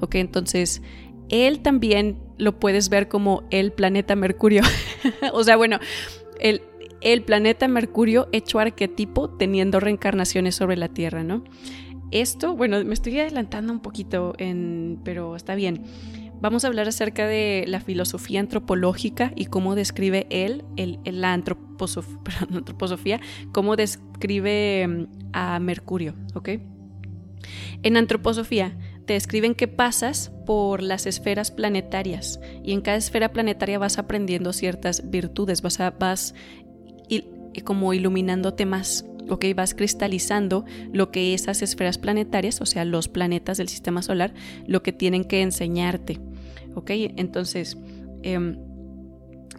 ¿ok? 0.02 0.16
Entonces, 0.16 0.82
él 1.30 1.62
también 1.62 2.20
lo 2.38 2.60
puedes 2.60 2.90
ver 2.90 3.08
como 3.08 3.44
el 3.50 3.72
planeta 3.72 4.16
Mercurio. 4.16 4.64
o 5.34 5.44
sea, 5.44 5.56
bueno, 5.56 5.80
el, 6.40 6.62
el 7.02 7.24
planeta 7.24 7.68
Mercurio 7.68 8.28
hecho 8.32 8.60
arquetipo 8.60 9.30
teniendo 9.30 9.80
reencarnaciones 9.80 10.56
sobre 10.56 10.76
la 10.76 10.90
Tierra, 10.90 11.24
¿no? 11.24 11.44
Esto, 12.12 12.56
bueno, 12.56 12.84
me 12.84 12.94
estoy 12.94 13.20
adelantando 13.20 13.72
un 13.72 13.82
poquito, 13.82 14.34
en, 14.38 15.00
pero 15.04 15.36
está 15.36 15.56
bien. 15.56 15.84
vamos 16.42 16.64
a 16.64 16.68
hablar 16.68 16.88
acerca 16.88 17.28
de 17.28 17.66
la 17.68 17.82
filosofía 17.82 18.40
antropológica 18.40 19.32
y 19.36 19.46
cómo 19.46 19.76
describe 19.76 20.26
él, 20.30 20.64
el, 20.78 21.00
la 21.06 21.34
antroposofía, 21.34 23.20
cómo 23.52 23.76
describe 23.76 24.88
mm, 24.88 25.08
a 25.34 25.60
Mercurio, 25.60 26.16
¿ok? 26.34 26.50
En 27.84 27.98
antroposofía 27.98 28.78
te 29.06 29.14
describen 29.14 29.56
que 29.56 29.68
pasas 29.68 30.32
por 30.46 30.84
las 30.84 31.06
esferas 31.06 31.52
planetarias 31.52 32.40
y 32.64 32.74
en 32.74 32.82
cada 32.82 32.98
esfera 32.98 33.32
planetaria 33.32 33.80
vas 33.80 33.98
aprendiendo 33.98 34.54
ciertas 34.54 35.10
virtudes, 35.10 35.62
vas, 35.62 35.80
a, 35.80 35.92
vas 35.92 36.36
como 37.64 37.94
iluminándote 37.94 38.66
más, 38.66 39.06
¿ok? 39.30 39.46
Vas 39.56 39.74
cristalizando 39.74 40.66
lo 40.92 41.12
que 41.12 41.34
esas 41.34 41.62
esferas 41.62 41.98
planetarias, 41.98 42.62
o 42.62 42.66
sea, 42.66 42.86
los 42.86 43.08
planetas 43.08 43.58
del 43.58 43.70
sistema 43.70 44.02
solar, 44.02 44.34
lo 44.68 44.84
que 44.84 44.94
tienen 44.94 45.24
que 45.24 45.42
enseñarte, 45.42 46.20
¿ok? 46.76 46.92
Entonces, 47.18 47.78
em, 48.24 48.58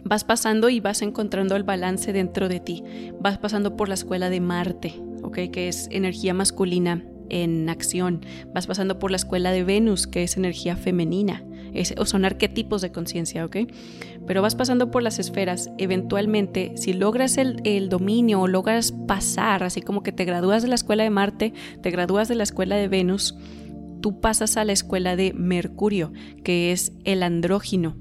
vas 0.03 0.23
pasando 0.23 0.69
y 0.69 0.79
vas 0.79 1.01
encontrando 1.01 1.55
el 1.55 1.63
balance 1.63 2.13
dentro 2.13 2.49
de 2.49 2.59
ti. 2.59 2.83
Vas 3.19 3.37
pasando 3.37 3.75
por 3.75 3.87
la 3.87 3.95
escuela 3.95 4.29
de 4.29 4.41
Marte, 4.41 4.95
¿ok? 5.23 5.37
Que 5.51 5.67
es 5.67 5.87
energía 5.91 6.33
masculina 6.33 7.03
en 7.29 7.69
acción. 7.69 8.25
Vas 8.53 8.67
pasando 8.67 8.99
por 8.99 9.09
la 9.09 9.17
escuela 9.17 9.51
de 9.51 9.63
Venus, 9.63 10.05
que 10.05 10.23
es 10.23 10.37
energía 10.37 10.75
femenina. 10.75 11.43
O 11.97 12.05
son 12.05 12.25
arquetipos 12.25 12.81
de 12.81 12.91
conciencia, 12.91 13.45
¿ok? 13.45 13.57
Pero 14.27 14.41
vas 14.41 14.55
pasando 14.55 14.91
por 14.91 15.03
las 15.03 15.19
esferas. 15.19 15.71
Eventualmente, 15.77 16.73
si 16.75 16.93
logras 16.93 17.37
el, 17.37 17.61
el 17.63 17.89
dominio 17.89 18.41
o 18.41 18.47
logras 18.47 18.91
pasar, 18.91 19.63
así 19.63 19.81
como 19.81 20.03
que 20.03 20.11
te 20.11 20.25
gradúas 20.25 20.61
de 20.61 20.69
la 20.69 20.75
escuela 20.75 21.03
de 21.03 21.09
Marte, 21.09 21.53
te 21.81 21.91
gradúas 21.91 22.27
de 22.27 22.35
la 22.35 22.43
escuela 22.43 22.75
de 22.75 22.87
Venus, 22.87 23.35
tú 24.01 24.19
pasas 24.19 24.57
a 24.57 24.65
la 24.65 24.73
escuela 24.73 25.15
de 25.15 25.33
Mercurio, 25.33 26.11
que 26.43 26.71
es 26.71 26.91
el 27.03 27.23
andrógino, 27.23 27.95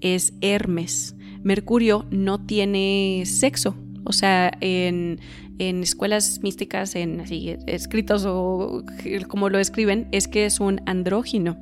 es 0.00 0.34
Hermes. 0.40 1.16
Mercurio 1.42 2.06
no 2.10 2.44
tiene 2.44 3.22
sexo, 3.24 3.76
o 4.08 4.12
sea, 4.12 4.50
en, 4.60 5.20
escuelas 5.58 6.40
místicas, 6.42 6.94
en 6.96 7.20
así, 7.20 7.56
escritos 7.66 8.24
o 8.26 8.84
como 9.28 9.50
lo 9.50 9.58
escriben, 9.58 10.08
es 10.12 10.28
que 10.28 10.46
es 10.46 10.60
un 10.60 10.80
andrógino. 10.86 11.58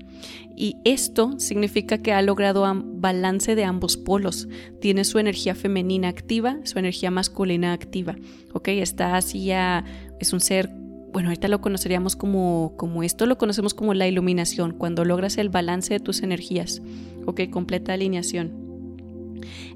Y 0.56 0.76
esto 0.84 1.38
significa 1.38 1.98
que 1.98 2.12
ha 2.12 2.22
logrado 2.22 2.64
balance 2.84 3.54
de 3.54 3.64
ambos 3.64 3.96
polos. 3.96 4.48
Tiene 4.80 5.04
su 5.04 5.18
energía 5.18 5.54
femenina 5.54 6.08
activa, 6.08 6.58
su 6.64 6.78
energía 6.78 7.10
masculina 7.10 7.72
activa. 7.72 8.16
¿Ok? 8.52 8.68
Está 8.68 9.18
ya, 9.20 9.84
es 10.20 10.32
un 10.32 10.40
ser 10.40 10.70
bueno, 11.12 11.30
ahorita 11.30 11.48
lo 11.48 11.62
conoceríamos 11.62 12.14
como, 12.14 12.74
como 12.76 13.02
esto, 13.02 13.24
lo 13.24 13.38
conocemos 13.38 13.72
como 13.72 13.94
la 13.94 14.06
iluminación, 14.06 14.72
cuando 14.72 15.02
logras 15.02 15.38
el 15.38 15.48
balance 15.48 15.94
de 15.94 16.00
tus 16.00 16.22
energías, 16.22 16.82
ok, 17.24 17.48
completa 17.50 17.94
alineación. 17.94 18.65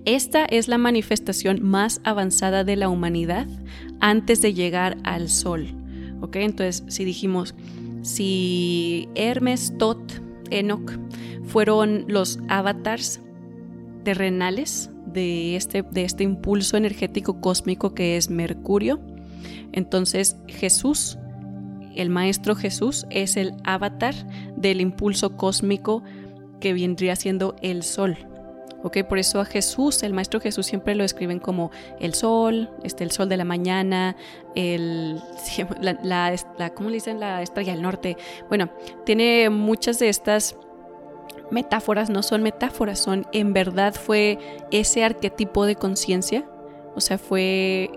Esta 0.04 0.44
es 0.46 0.68
la 0.68 0.78
manifestación 0.78 1.62
más 1.62 2.00
avanzada 2.04 2.64
de 2.64 2.76
la 2.76 2.88
humanidad 2.88 3.46
antes 4.00 4.40
de 4.40 4.54
llegar 4.54 4.96
al 5.04 5.28
sol. 5.28 5.68
¿Ok? 6.20 6.36
Entonces, 6.36 6.84
si 6.88 7.04
dijimos, 7.04 7.54
si 8.02 9.08
Hermes, 9.14 9.74
Tot, 9.78 10.00
Enoch 10.50 10.92
fueron 11.46 12.04
los 12.08 12.38
avatars 12.48 13.20
terrenales 14.04 14.90
de 15.06 15.56
este, 15.56 15.82
de 15.82 16.04
este 16.04 16.24
impulso 16.24 16.76
energético 16.76 17.40
cósmico 17.40 17.94
que 17.94 18.16
es 18.16 18.30
Mercurio, 18.30 19.00
entonces 19.72 20.36
Jesús, 20.46 21.18
el 21.94 22.08
Maestro 22.10 22.54
Jesús, 22.54 23.06
es 23.10 23.36
el 23.36 23.52
avatar 23.64 24.14
del 24.56 24.80
impulso 24.80 25.36
cósmico 25.36 26.02
que 26.60 26.72
vendría 26.72 27.16
siendo 27.16 27.56
el 27.62 27.82
Sol. 27.82 28.16
Por 28.82 29.18
eso 29.18 29.40
a 29.40 29.44
Jesús, 29.44 30.02
el 30.02 30.12
Maestro 30.12 30.40
Jesús 30.40 30.66
siempre 30.66 30.94
lo 30.94 31.04
escriben 31.04 31.38
como 31.38 31.70
el 31.98 32.14
sol, 32.14 32.70
este, 32.82 33.04
el 33.04 33.10
sol 33.10 33.28
de 33.28 33.36
la 33.36 33.44
mañana, 33.44 34.16
el, 34.54 35.20
la, 35.80 36.38
¿cómo 36.74 36.88
le 36.88 36.94
dicen? 36.94 37.20
La 37.20 37.42
estrella 37.42 37.72
del 37.72 37.82
norte. 37.82 38.16
Bueno, 38.48 38.70
tiene 39.04 39.50
muchas 39.50 39.98
de 39.98 40.08
estas 40.08 40.56
metáforas, 41.50 42.10
no 42.10 42.22
son 42.22 42.42
metáforas, 42.42 42.98
son 42.98 43.26
en 43.32 43.52
verdad 43.52 43.94
fue 43.94 44.38
ese 44.70 45.04
arquetipo 45.04 45.66
de 45.66 45.76
conciencia, 45.76 46.44
o 46.94 47.00
sea, 47.00 47.18
fue... 47.18 47.90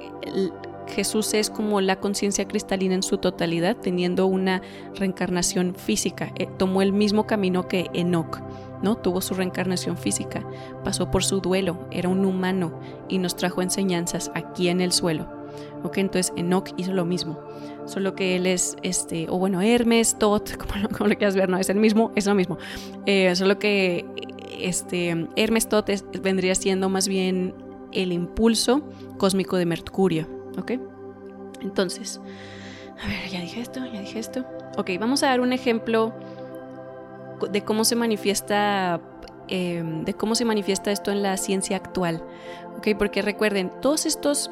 Jesús 0.87 1.33
es 1.33 1.49
como 1.49 1.81
la 1.81 1.99
conciencia 1.99 2.47
cristalina 2.47 2.95
en 2.95 3.03
su 3.03 3.17
totalidad, 3.17 3.77
teniendo 3.77 4.27
una 4.27 4.61
reencarnación 4.95 5.75
física. 5.75 6.31
Eh, 6.35 6.47
tomó 6.57 6.81
el 6.81 6.93
mismo 6.93 7.25
camino 7.25 7.67
que 7.67 7.89
Enoch. 7.93 8.39
¿no? 8.83 8.97
Tuvo 8.97 9.21
su 9.21 9.33
reencarnación 9.33 9.97
física, 9.97 10.45
pasó 10.83 11.09
por 11.09 11.23
su 11.23 11.39
duelo, 11.39 11.87
era 11.89 12.09
un 12.09 12.25
humano 12.25 12.79
y 13.07 13.17
nos 13.17 13.35
trajo 13.35 13.61
enseñanzas 13.61 14.29
aquí 14.35 14.67
en 14.67 14.81
el 14.81 14.91
suelo. 14.91 15.41
¿Ok? 15.83 15.99
Entonces 15.99 16.33
Enoch 16.35 16.69
hizo 16.77 16.93
lo 16.93 17.05
mismo, 17.05 17.39
solo 17.85 18.13
que 18.13 18.35
él 18.35 18.45
es, 18.45 18.75
este, 18.83 19.27
o 19.29 19.39
bueno, 19.39 19.61
Hermes, 19.61 20.17
Tot, 20.19 20.57
como 20.57 20.75
lo, 20.75 20.89
como 20.89 21.07
lo 21.07 21.15
quieras 21.15 21.35
ver, 21.35 21.49
no, 21.49 21.57
es 21.57 21.69
el 21.69 21.77
mismo, 21.77 22.11
es 22.15 22.25
lo 22.25 22.35
mismo. 22.35 22.57
Eh, 23.05 23.33
solo 23.35 23.57
que 23.57 24.05
este, 24.59 25.27
Hermes 25.35 25.69
Tot 25.69 25.89
vendría 26.21 26.55
siendo 26.55 26.89
más 26.89 27.07
bien 27.07 27.55
el 27.93 28.11
impulso 28.11 28.83
cósmico 29.17 29.57
de 29.57 29.65
Mercurio, 29.65 30.27
¿ok? 30.57 30.73
Entonces, 31.61 32.19
a 33.01 33.07
ver, 33.07 33.29
ya 33.29 33.41
dije 33.41 33.61
esto, 33.61 33.85
ya 33.85 34.01
dije 34.01 34.19
esto. 34.19 34.45
Ok, 34.77 34.91
vamos 34.99 35.23
a 35.23 35.27
dar 35.27 35.41
un 35.41 35.53
ejemplo 35.53 36.13
de 37.51 37.63
cómo 37.63 37.83
se 37.83 37.95
manifiesta 37.95 39.01
em, 39.47 40.05
de 40.05 40.13
cómo 40.13 40.35
se 40.35 40.45
manifiesta 40.45 40.91
esto 40.91 41.11
en 41.11 41.21
la 41.21 41.37
ciencia 41.37 41.77
actual. 41.77 42.23
¿okay? 42.77 42.95
Porque 42.95 43.21
recuerden, 43.21 43.71
todos 43.81 44.05
estos 44.05 44.51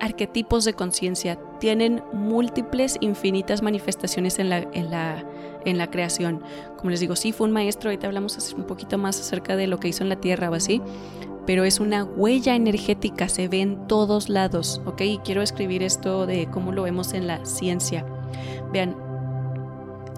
arquetipos 0.00 0.64
de 0.64 0.74
conciencia 0.74 1.38
tienen 1.58 2.02
múltiples, 2.12 2.98
infinitas 3.00 3.62
manifestaciones 3.62 4.38
en 4.38 4.50
la, 4.50 4.58
en, 4.58 4.90
la, 4.90 5.24
en 5.64 5.78
la 5.78 5.90
creación. 5.90 6.42
Como 6.76 6.90
les 6.90 7.00
digo, 7.00 7.16
sí 7.16 7.32
fue 7.32 7.46
un 7.46 7.52
maestro, 7.52 7.88
ahorita 7.90 8.06
hablamos 8.06 8.54
un 8.54 8.64
poquito 8.64 8.98
más 8.98 9.18
acerca 9.20 9.56
de 9.56 9.66
lo 9.66 9.80
que 9.80 9.88
hizo 9.88 10.02
en 10.02 10.10
la 10.10 10.16
Tierra 10.16 10.50
o 10.50 10.54
así, 10.54 10.82
pero 11.46 11.64
es 11.64 11.80
una 11.80 12.04
huella 12.04 12.54
energética, 12.54 13.28
se 13.28 13.48
ve 13.48 13.60
en 13.60 13.86
todos 13.86 14.28
lados, 14.28 14.82
¿ok? 14.84 15.00
Y 15.02 15.18
quiero 15.18 15.42
escribir 15.42 15.82
esto 15.82 16.26
de 16.26 16.48
cómo 16.50 16.72
lo 16.72 16.82
vemos 16.82 17.12
en 17.14 17.26
la 17.26 17.44
ciencia. 17.46 18.04
Vean, 18.72 18.96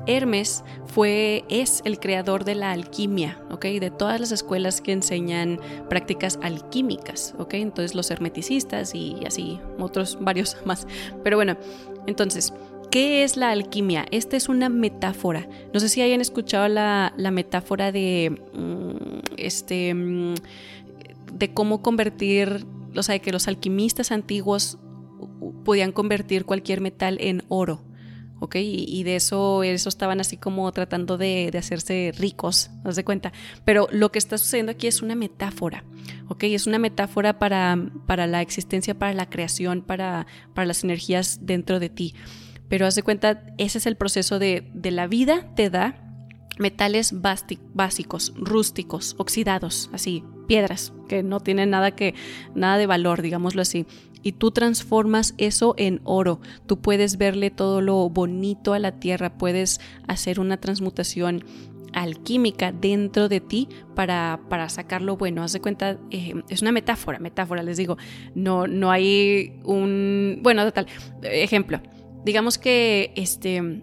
Hermes 0.09 0.65
fue, 0.87 1.45
es 1.51 1.83
el 1.85 2.01
creador 2.01 2.45
de 2.45 2.55
la 2.55 2.73
alquimia, 2.73 3.39
¿ok? 3.51 3.67
De 3.67 3.91
todas 3.91 4.19
las 4.19 4.33
escuelas 4.33 4.81
que 4.81 4.93
enseñan 4.93 5.61
prácticas 5.91 6.39
alquímicas, 6.43 7.35
¿ok? 7.39 7.55
Entonces 7.55 7.95
los 7.95 8.11
hermeticistas 8.11 8.95
y 8.95 9.19
así, 9.27 9.61
otros 9.79 10.19
varios 10.21 10.57
más. 10.65 10.87
Pero 11.23 11.37
bueno, 11.37 11.59
entonces, 12.07 12.55
¿qué 12.91 13.23
es 13.23 13.37
la 13.37 13.51
alquimia? 13.51 14.07
Esta 14.11 14.39
es 14.39 14.49
una 14.49 14.71
metáfora. 14.71 15.47
No 15.75 15.79
sé 15.79 15.91
si 15.91 16.01
hayan 16.01 16.23
escuchado 16.23 16.69
la, 16.69 17.13
metáfora 17.31 17.93
de, 17.93 18.41
mm, 18.55 19.37
este, 19.37 19.93
mm, 19.93 20.35
de 21.33 21.53
cómo 21.53 21.83
convertir, 21.83 22.67
o 22.97 23.03
sea, 23.03 23.15
de 23.15 23.21
que 23.21 23.33
los 23.33 23.49
alquimistas 23.49 24.13
antiguos 24.13 24.79
podían 25.65 25.93
convertir 25.93 26.45
cualquier 26.45 26.81
metal 26.81 27.19
en 27.21 27.45
oro. 27.49 27.85
¿ok? 28.41 28.57
Y, 28.57 29.03
de 29.03 29.17
eso, 29.17 29.63
eso 29.63 29.89
estaban 29.89 30.21
así 30.21 30.37
como 30.37 30.71
tratando 30.73 31.19
de, 31.19 31.51
hacerse 31.59 32.13
ricos, 32.17 32.71
¿no 32.85 32.93
de 32.93 33.05
cuenta? 33.05 33.33
Pero 33.65 33.89
lo 33.91 34.13
que 34.13 34.19
está 34.19 34.39
sucediendo 34.39 34.73
aquí 34.73 34.87
es 34.87 35.03
una 35.03 35.15
metáfora, 35.15 35.85
¿ok? 36.29 36.45
Es 36.45 36.67
una 36.67 36.79
metáfora 36.79 37.39
para, 37.39 37.77
para 38.07 38.27
la 38.27 38.41
existencia, 38.41 38.99
para 38.99 39.13
la 39.13 39.29
creación, 39.29 39.83
para, 39.83 40.27
para 40.55 40.67
las 40.67 40.85
energías 40.85 41.41
dentro 41.43 41.81
de 41.81 41.89
ti. 41.89 42.15
Pero 42.69 42.87
haz 42.87 42.95
de 42.95 43.03
cuenta, 43.03 43.45
ese 43.57 43.79
es 43.79 43.87
el 43.87 43.97
proceso 43.97 44.39
de, 44.39 44.71
de 44.75 44.91
la 44.91 45.07
vida, 45.07 45.53
te 45.55 45.71
da 45.71 46.05
metales 46.59 47.13
básicos, 47.23 48.33
rústicos, 48.37 49.15
oxidados, 49.19 49.91
así, 49.93 50.23
piedras, 50.49 50.93
que 51.09 51.23
no 51.23 51.39
tienen 51.39 51.71
nada 51.71 51.93
que 51.93 52.15
nada 52.57 52.79
de 52.79 52.89
valor, 52.89 53.23
digámoslo 53.23 53.63
así 53.63 53.87
y 54.23 54.33
tú 54.33 54.51
transformas 54.51 55.35
eso 55.39 55.75
en 55.79 56.01
oro. 56.05 56.41
Tú 56.67 56.81
puedes 56.81 57.19
verle 57.19 57.51
todo 57.51 57.81
lo 57.81 58.09
bonito 58.11 58.75
a 58.75 58.79
la 58.79 58.99
tierra, 58.99 59.39
puedes 59.39 59.81
hacer 60.07 60.41
una 60.41 60.57
transmutación 60.57 61.45
alquímica 61.93 62.73
dentro 62.73 63.29
de 63.29 63.41
ti 63.41 63.69
para, 63.95 64.41
para 64.49 64.69
sacar 64.69 65.03
lo 65.03 65.17
bueno. 65.17 65.43
Haz 65.43 65.53
de 65.53 65.61
cuenta, 65.61 65.99
eh, 66.11 66.35
es 66.49 66.63
una 66.63 66.73
metáfora, 66.73 67.19
metáfora, 67.19 67.63
les 67.63 67.77
digo, 67.77 67.97
no, 68.35 68.67
no 68.67 68.91
hay 68.91 69.59
un, 69.65 70.41
bueno, 70.43 70.65
total, 70.65 70.87
ejemplo, 71.23 71.81
digamos 72.25 72.59
que 72.59 73.13
este, 73.17 73.83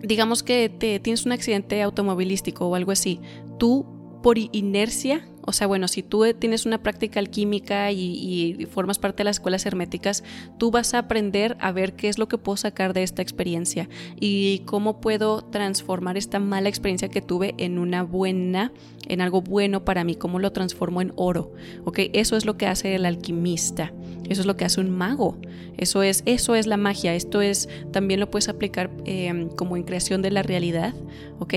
digamos 0.00 0.42
que 0.42 0.68
te, 0.68 1.00
tienes 1.00 1.26
un 1.26 1.32
accidente 1.32 1.82
automovilístico 1.82 2.66
o 2.66 2.74
algo 2.74 2.92
así, 2.92 3.20
tú 3.58 3.86
por 4.22 4.38
inercia 4.38 5.28
o 5.48 5.52
sea, 5.54 5.66
bueno, 5.66 5.88
si 5.88 6.02
tú 6.02 6.26
tienes 6.38 6.66
una 6.66 6.82
práctica 6.82 7.20
alquímica 7.20 7.90
y, 7.90 8.56
y, 8.58 8.66
formas 8.66 8.98
parte 8.98 9.18
de 9.18 9.24
las 9.24 9.36
escuelas 9.36 9.64
herméticas, 9.64 10.22
tú 10.58 10.70
vas 10.70 10.92
a 10.92 10.98
aprender 10.98 11.56
a 11.58 11.72
ver 11.72 11.94
qué 11.94 12.10
es 12.10 12.18
lo 12.18 12.28
que 12.28 12.36
puedo 12.36 12.58
sacar 12.58 12.92
de 12.92 13.02
esta 13.02 13.22
experiencia 13.22 13.88
y 14.20 14.58
cómo 14.66 15.00
puedo 15.00 15.40
transformar 15.40 16.18
esta 16.18 16.38
mala 16.38 16.68
experiencia 16.68 17.08
que 17.08 17.22
tuve 17.22 17.54
en 17.56 17.78
una 17.78 18.02
buena, 18.02 18.72
en 19.06 19.22
algo 19.22 19.40
bueno 19.40 19.86
para 19.86 20.04
mí, 20.04 20.16
cómo 20.16 20.38
lo 20.38 20.52
transformo 20.52 21.00
en 21.00 21.14
oro, 21.16 21.54
¿ok? 21.86 22.00
Eso 22.12 22.36
es 22.36 22.44
lo 22.44 22.58
que 22.58 22.66
hace 22.66 22.94
el 22.94 23.06
alquimista, 23.06 23.94
eso 24.28 24.42
es 24.42 24.46
lo 24.46 24.58
que 24.58 24.66
hace 24.66 24.82
un 24.82 24.90
mago, 24.90 25.38
eso 25.78 26.02
es, 26.02 26.22
eso 26.26 26.56
es 26.56 26.66
la 26.66 26.76
magia, 26.76 27.14
esto 27.14 27.40
es, 27.40 27.70
también 27.90 28.20
lo 28.20 28.30
puedes 28.30 28.50
aplicar 28.50 28.90
em, 29.06 29.48
como 29.48 29.78
en 29.78 29.84
creación 29.84 30.20
de 30.20 30.30
la 30.30 30.42
realidad, 30.42 30.94
¿ok? 31.38 31.54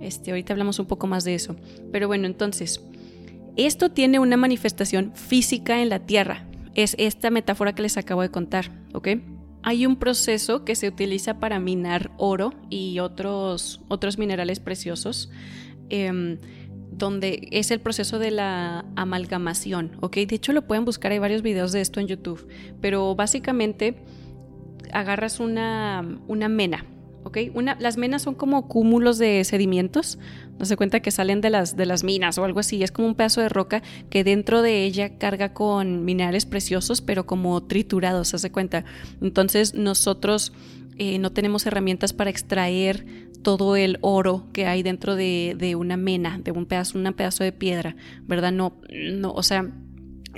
Este, 0.00 0.30
ahorita 0.30 0.52
hablamos 0.52 0.78
un 0.78 0.86
poco 0.86 1.08
más 1.08 1.24
de 1.24 1.34
eso, 1.34 1.56
pero 1.90 2.06
bueno, 2.06 2.26
entonces, 2.26 2.80
esto 3.56 3.90
tiene 3.90 4.18
una 4.18 4.36
manifestación 4.36 5.12
física 5.14 5.82
en 5.82 5.88
la 5.88 6.00
Tierra, 6.00 6.46
es 6.74 6.94
esta 6.98 7.30
metáfora 7.30 7.74
que 7.74 7.82
les 7.82 7.96
acabo 7.96 8.22
de 8.22 8.30
contar, 8.30 8.70
¿ok? 8.94 9.08
Hay 9.62 9.86
un 9.86 9.96
proceso 9.96 10.64
que 10.64 10.74
se 10.74 10.88
utiliza 10.88 11.38
para 11.38 11.60
minar 11.60 12.10
oro 12.16 12.52
y 12.68 12.98
otros, 12.98 13.80
otros 13.88 14.18
minerales 14.18 14.58
preciosos. 14.58 15.30
Em, 15.88 16.38
donde 16.92 17.48
es 17.50 17.70
el 17.70 17.80
proceso 17.80 18.18
de 18.18 18.30
la 18.30 18.84
amalgamación, 18.96 19.96
¿ok? 20.00 20.16
De 20.16 20.36
hecho 20.36 20.52
lo 20.52 20.66
pueden 20.66 20.84
buscar, 20.84 21.10
hay 21.10 21.18
varios 21.18 21.42
videos 21.42 21.72
de 21.72 21.80
esto 21.80 22.00
en 22.00 22.06
YouTube, 22.06 22.46
pero 22.80 23.14
básicamente 23.14 23.96
agarras 24.92 25.40
una, 25.40 26.18
una 26.28 26.48
mena, 26.48 26.84
¿ok? 27.24 27.38
Una, 27.54 27.76
las 27.80 27.96
menas 27.96 28.22
son 28.22 28.34
como 28.34 28.68
cúmulos 28.68 29.18
de 29.18 29.44
sedimentos, 29.44 30.18
no 30.58 30.64
se 30.64 30.76
cuenta 30.76 31.00
que 31.00 31.10
salen 31.10 31.40
de 31.40 31.50
las, 31.50 31.76
de 31.76 31.86
las 31.86 32.04
minas 32.04 32.38
o 32.38 32.44
algo 32.44 32.60
así, 32.60 32.82
es 32.82 32.92
como 32.92 33.08
un 33.08 33.14
pedazo 33.14 33.40
de 33.40 33.48
roca 33.48 33.82
que 34.10 34.24
dentro 34.24 34.62
de 34.62 34.84
ella 34.84 35.18
carga 35.18 35.52
con 35.52 36.04
minerales 36.04 36.46
preciosos, 36.46 37.00
pero 37.00 37.26
como 37.26 37.62
triturados, 37.62 38.28
se 38.28 38.36
hace 38.36 38.52
cuenta. 38.52 38.84
Entonces 39.20 39.74
nosotros 39.74 40.52
eh, 40.98 41.18
no 41.18 41.32
tenemos 41.32 41.66
herramientas 41.66 42.12
para 42.12 42.30
extraer 42.30 43.04
todo 43.42 43.76
el 43.76 43.98
oro 44.02 44.46
que 44.52 44.66
hay 44.66 44.82
dentro 44.82 45.16
de, 45.16 45.74
una 45.76 45.96
mena, 45.96 46.38
de 46.38 46.52
un 46.52 46.66
pedazo, 46.66 46.98
un 46.98 47.12
pedazo 47.12 47.44
de 47.44 47.52
piedra, 47.52 47.96
¿verdad? 48.26 48.52
No, 48.52 48.74
no, 48.90 49.32
o 49.32 49.42
sea, 49.42 49.68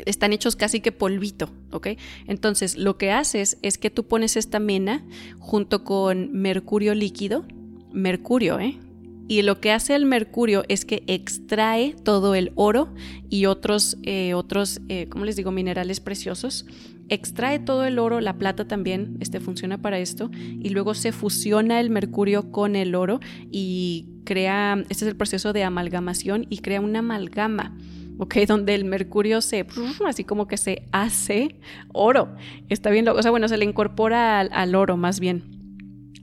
están 0.06 0.32
hechos 0.32 0.56
casi 0.56 0.80
que 0.80 0.92
polvito, 0.92 1.50
¿ok? 1.70 1.88
Entonces, 2.26 2.76
lo 2.76 2.98
que 2.98 3.12
haces 3.12 3.58
es 3.62 3.78
que 3.78 3.90
tú 3.90 4.06
pones 4.06 4.36
esta 4.36 4.58
mena 4.58 5.04
junto 5.38 5.84
con 5.84 6.32
mercurio 6.32 6.94
líquido, 6.94 7.44
mercurio, 7.92 8.58
¿eh? 8.60 8.78
Y 9.26 9.40
lo 9.40 9.58
que 9.58 9.72
hace 9.72 9.94
el 9.94 10.04
mercurio 10.04 10.64
es 10.68 10.84
que 10.84 11.02
extrae 11.06 11.94
todo 12.02 12.34
el 12.34 12.52
oro 12.56 12.94
y 13.30 13.46
otros, 13.46 13.96
eh, 14.02 14.34
otros 14.34 14.82
eh, 14.88 15.06
¿cómo 15.08 15.24
les 15.24 15.36
digo?, 15.36 15.50
minerales 15.50 16.00
preciosos. 16.00 16.66
Extrae 17.08 17.58
todo 17.58 17.84
el 17.84 17.98
oro, 17.98 18.20
la 18.20 18.36
plata 18.36 18.66
también 18.66 19.16
este, 19.20 19.40
funciona 19.40 19.80
para 19.80 19.98
esto, 19.98 20.30
y 20.34 20.70
luego 20.70 20.94
se 20.94 21.12
fusiona 21.12 21.80
el 21.80 21.90
mercurio 21.90 22.50
con 22.50 22.76
el 22.76 22.94
oro 22.94 23.20
y 23.50 24.06
crea, 24.24 24.82
este 24.90 25.04
es 25.04 25.10
el 25.10 25.16
proceso 25.16 25.52
de 25.52 25.64
amalgamación 25.64 26.46
y 26.50 26.58
crea 26.58 26.80
una 26.80 27.00
amalgama. 27.00 27.76
¿Ok? 28.18 28.36
Donde 28.46 28.74
el 28.74 28.84
mercurio 28.84 29.40
se, 29.40 29.66
así 30.06 30.24
como 30.24 30.46
que 30.46 30.56
se 30.56 30.86
hace 30.92 31.60
oro. 31.92 32.34
Está 32.68 32.90
bien, 32.90 33.08
o 33.08 33.22
sea, 33.22 33.30
bueno, 33.30 33.48
se 33.48 33.56
le 33.56 33.64
incorpora 33.64 34.40
al 34.40 34.74
oro 34.74 34.96
más 34.96 35.20
bien. 35.20 35.54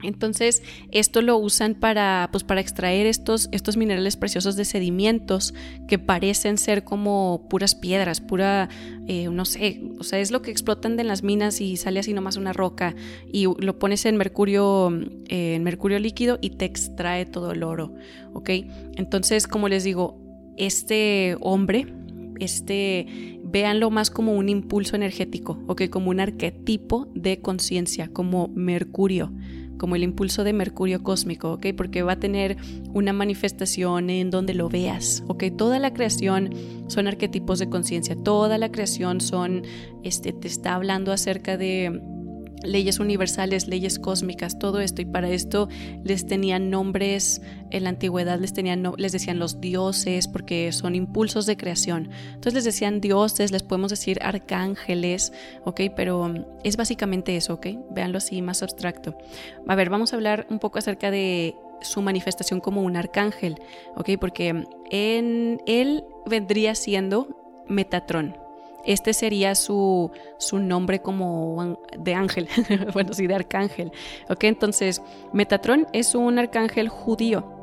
Entonces, 0.02 0.62
esto 0.90 1.22
lo 1.22 1.36
usan 1.36 1.74
para, 1.74 2.28
pues, 2.32 2.44
para 2.44 2.60
extraer 2.60 3.06
estos, 3.06 3.48
estos 3.52 3.76
minerales 3.76 4.16
preciosos 4.16 4.56
de 4.56 4.64
sedimentos 4.64 5.54
que 5.88 5.98
parecen 5.98 6.58
ser 6.58 6.84
como 6.84 7.46
puras 7.48 7.74
piedras, 7.74 8.20
pura, 8.20 8.68
eh, 9.06 9.28
no 9.30 9.44
sé, 9.44 9.80
o 9.98 10.04
sea, 10.04 10.18
es 10.18 10.30
lo 10.30 10.42
que 10.42 10.50
explotan 10.50 10.96
de 10.96 11.04
las 11.04 11.22
minas 11.22 11.60
y 11.60 11.76
sale 11.76 12.00
así 12.00 12.12
nomás 12.12 12.36
una 12.36 12.52
roca 12.52 12.94
y 13.32 13.44
lo 13.44 13.78
pones 13.78 14.04
en 14.04 14.16
mercurio, 14.16 14.90
eh, 15.28 15.54
en 15.54 15.62
mercurio 15.62 15.98
líquido 15.98 16.38
y 16.40 16.50
te 16.50 16.64
extrae 16.64 17.24
todo 17.26 17.52
el 17.52 17.62
oro, 17.62 17.94
¿ok? 18.34 18.50
Entonces, 18.96 19.46
como 19.46 19.68
les 19.68 19.84
digo, 19.84 20.21
este 20.56 21.36
hombre, 21.40 21.86
este, 22.38 23.38
véanlo 23.44 23.90
más 23.90 24.10
como 24.10 24.34
un 24.34 24.48
impulso 24.48 24.96
energético, 24.96 25.58
¿ok? 25.66 25.88
Como 25.90 26.10
un 26.10 26.20
arquetipo 26.20 27.08
de 27.14 27.40
conciencia, 27.40 28.08
como 28.08 28.48
mercurio 28.48 29.32
como 29.82 29.96
el 29.96 30.04
impulso 30.04 30.44
de 30.44 30.52
Mercurio 30.52 31.02
cósmico, 31.02 31.54
¿ok? 31.54 31.66
Porque 31.76 32.04
va 32.04 32.12
a 32.12 32.20
tener 32.20 32.56
una 32.94 33.12
manifestación 33.12 34.10
en 34.10 34.30
donde 34.30 34.54
lo 34.54 34.68
veas, 34.68 35.24
¿ok? 35.26 35.46
Toda 35.58 35.80
la 35.80 35.92
creación 35.92 36.50
son 36.86 37.08
arquetipos 37.08 37.58
de 37.58 37.68
conciencia, 37.68 38.14
toda 38.14 38.58
la 38.58 38.70
creación 38.70 39.20
son, 39.20 39.62
este, 40.04 40.32
te 40.32 40.46
está 40.46 40.76
hablando 40.76 41.10
acerca 41.10 41.56
de 41.56 42.00
leyes 42.64 42.98
universales, 43.00 43.66
leyes 43.68 43.98
cósmicas, 43.98 44.58
todo 44.58 44.80
esto. 44.80 45.02
Y 45.02 45.04
para 45.04 45.30
esto 45.30 45.68
les 46.04 46.26
tenían 46.26 46.70
nombres, 46.70 47.42
en 47.70 47.84
la 47.84 47.90
antigüedad 47.90 48.38
les, 48.38 48.52
tenían, 48.52 48.92
les 48.96 49.12
decían 49.12 49.38
los 49.38 49.60
dioses, 49.60 50.28
porque 50.28 50.72
son 50.72 50.94
impulsos 50.94 51.46
de 51.46 51.56
creación. 51.56 52.10
Entonces 52.26 52.54
les 52.54 52.64
decían 52.64 53.00
dioses, 53.00 53.52
les 53.52 53.62
podemos 53.62 53.90
decir 53.90 54.18
arcángeles, 54.22 55.32
¿ok? 55.64 55.80
Pero 55.96 56.32
es 56.64 56.76
básicamente 56.76 57.36
eso, 57.36 57.54
¿ok? 57.54 57.66
Véanlo 57.90 58.18
así, 58.18 58.42
más 58.42 58.62
abstracto. 58.62 59.16
A 59.66 59.74
ver, 59.74 59.90
vamos 59.90 60.12
a 60.12 60.16
hablar 60.16 60.46
un 60.50 60.58
poco 60.58 60.78
acerca 60.78 61.10
de 61.10 61.54
su 61.82 62.02
manifestación 62.02 62.60
como 62.60 62.82
un 62.82 62.96
arcángel, 62.96 63.56
¿ok? 63.96 64.10
Porque 64.20 64.64
en 64.90 65.60
él 65.66 66.04
vendría 66.26 66.74
siendo 66.74 67.64
Metatrón, 67.68 68.36
este 68.84 69.14
sería 69.14 69.54
su, 69.54 70.10
su 70.38 70.58
nombre 70.58 71.00
como 71.00 71.78
de 71.96 72.14
ángel, 72.14 72.48
bueno, 72.92 73.12
sí, 73.12 73.26
de 73.26 73.34
arcángel. 73.34 73.92
Ok, 74.28 74.44
entonces 74.44 75.02
Metatron 75.32 75.86
es 75.92 76.14
un 76.14 76.38
arcángel 76.38 76.88
judío 76.88 77.60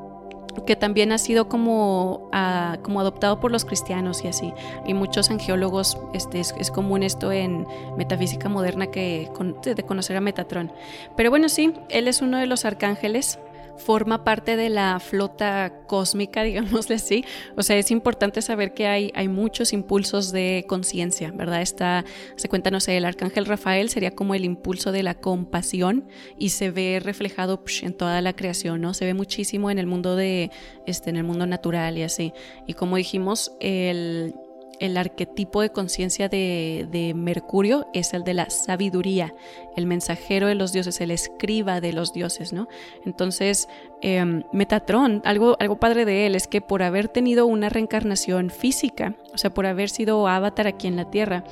que 0.66 0.76
también 0.76 1.12
ha 1.12 1.18
sido 1.18 1.48
como, 1.48 2.30
ah, 2.32 2.78
como 2.82 3.00
adoptado 3.00 3.40
por 3.40 3.52
los 3.52 3.66
cristianos 3.66 4.24
y 4.24 4.28
así. 4.28 4.54
Y 4.86 4.94
muchos 4.94 5.30
angeólogos, 5.30 5.98
este, 6.14 6.40
es, 6.40 6.72
común 6.72 7.04
esto 7.04 7.32
en 7.32 7.66
metafísica 7.98 8.50
moderna 8.50 8.88
que 8.88 9.30
de 9.64 9.84
conocer 9.84 10.18
a 10.18 10.22
Metatron. 10.22 10.72
Pero 11.16 11.30
bueno, 11.30 11.50
sí, 11.50 11.74
él 11.90 12.08
es 12.08 12.22
uno 12.22 12.38
de 12.38 12.48
los 12.48 12.66
arcángeles 12.66 13.40
forma 13.80 14.24
parte 14.24 14.56
de 14.56 14.70
la 14.70 15.00
flota 15.00 15.84
cósmica, 15.88 16.44
digámosle 16.44 16.96
así. 16.96 17.26
O 17.56 17.64
sea, 17.64 17.78
es 17.78 17.92
importante 17.92 18.42
saber 18.42 18.74
que 18.74 18.88
hay, 18.88 19.12
hay 19.16 19.28
muchos 19.28 19.74
impulsos 19.74 20.32
de 20.32 20.66
conciencia, 20.68 21.32
¿verdad? 21.32 21.62
Está, 21.62 22.06
se 22.36 22.50
cuenta, 22.50 22.72
no 22.72 22.80
sé, 22.80 22.98
el 22.98 23.06
arcángel 23.06 23.46
Rafael 23.46 23.90
sería 23.90 24.12
como 24.12 24.36
el 24.36 24.46
impulso 24.46 24.92
de 24.92 25.04
la 25.04 25.16
compasión 25.16 26.08
y 26.38 26.50
se 26.50 26.72
ve 26.72 27.02
reflejado 27.04 27.64
en 27.82 27.94
toda 27.94 28.22
la 28.22 28.34
creación, 28.34 28.82
¿no? 28.82 28.94
Se 28.94 29.06
ve 29.06 29.14
muchísimo 29.14 29.72
en 29.72 29.80
el 29.80 29.88
mundo 29.88 30.16
de, 30.16 30.52
este, 30.86 31.10
en 31.10 31.18
el 31.18 31.24
mundo 31.24 31.46
natural 31.46 31.98
y 31.98 32.04
así. 32.04 32.34
Y 32.68 32.74
como 32.74 32.98
dijimos, 32.98 33.54
el 33.60 34.34
el 34.80 34.98
arquetipo 34.98 35.62
de 35.62 35.72
conciencia 35.72 36.30
de, 36.30 37.14
Mercurio 37.16 37.88
es 37.94 38.14
el 38.14 38.24
de 38.24 38.34
la 38.34 38.50
sabiduría, 38.50 39.34
el 39.76 39.86
mensajero 39.86 40.48
de 40.48 40.56
los 40.56 40.72
dioses, 40.72 41.02
el 41.02 41.12
escriba 41.12 41.82
de 41.82 41.94
los 41.94 42.14
dioses, 42.14 42.54
¿no? 42.54 42.68
Entonces, 43.06 43.68
em, 44.02 44.44
Metatron, 44.54 45.22
algo, 45.26 45.58
algo 45.60 45.80
padre 45.80 46.06
de 46.06 46.26
él 46.26 46.36
es 46.36 46.48
que 46.48 46.62
por 46.62 46.84
haber 46.84 47.08
tenido 47.08 47.46
una 47.46 47.70
reencarnación 47.70 48.50
física, 48.50 49.16
o 49.34 49.38
sea, 49.38 49.54
por 49.54 49.66
haber 49.66 49.90
sido 49.90 50.28
avatar 50.28 50.68
aquí 50.68 50.88
en 50.88 50.96
la 50.96 51.10
Tierra, 51.10 51.44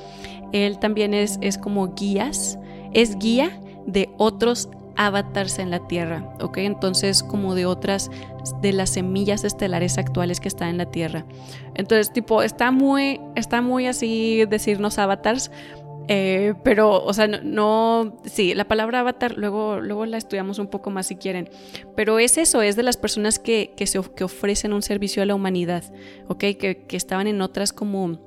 él 0.52 0.78
también 0.78 1.14
es, 1.14 1.38
es 1.40 1.58
como 1.58 1.94
guías, 1.94 2.58
es 2.92 3.18
guía 3.18 3.60
de 3.86 4.10
otros 4.18 4.68
avatars 4.98 5.58
en 5.60 5.70
la 5.70 5.86
Tierra, 5.86 6.28
¿ok? 6.40 6.58
Entonces, 6.58 7.22
como 7.22 7.54
de 7.54 7.64
otras, 7.64 8.10
de 8.60 8.72
las 8.72 8.90
semillas 8.90 9.44
estelares 9.44 9.96
actuales 9.96 10.40
que 10.40 10.48
están 10.48 10.68
en 10.68 10.78
la 10.78 10.90
Tierra. 10.90 11.24
Entonces, 11.74 12.12
tipo, 12.12 12.42
está 12.42 12.70
muy, 12.70 13.20
está 13.36 13.62
muy 13.62 13.86
así 13.86 14.44
decirnos 14.46 14.98
avatars, 14.98 15.50
eh, 16.08 16.54
pero, 16.64 17.04
o 17.04 17.12
sea, 17.12 17.28
no, 17.28 18.16
sí, 18.24 18.54
la 18.54 18.66
palabra 18.66 19.00
avatar 19.00 19.36
luego, 19.36 19.80
luego 19.80 20.06
la 20.06 20.16
estudiamos 20.16 20.58
un 20.58 20.68
poco 20.68 20.90
más 20.90 21.06
si 21.06 21.16
quieren, 21.16 21.50
pero 21.94 22.18
es 22.18 22.38
eso, 22.38 22.62
es 22.62 22.76
de 22.76 22.82
las 22.82 22.96
personas 22.96 23.38
que, 23.38 23.74
que, 23.76 23.86
se, 23.86 24.00
que 24.16 24.24
ofrecen 24.24 24.72
un 24.72 24.82
servicio 24.82 25.22
a 25.22 25.26
la 25.26 25.34
humanidad, 25.34 25.84
¿ok? 26.26 26.38
Que, 26.58 26.86
que 26.88 26.96
estaban 26.96 27.26
en 27.26 27.42
otras 27.42 27.74
como 27.74 28.18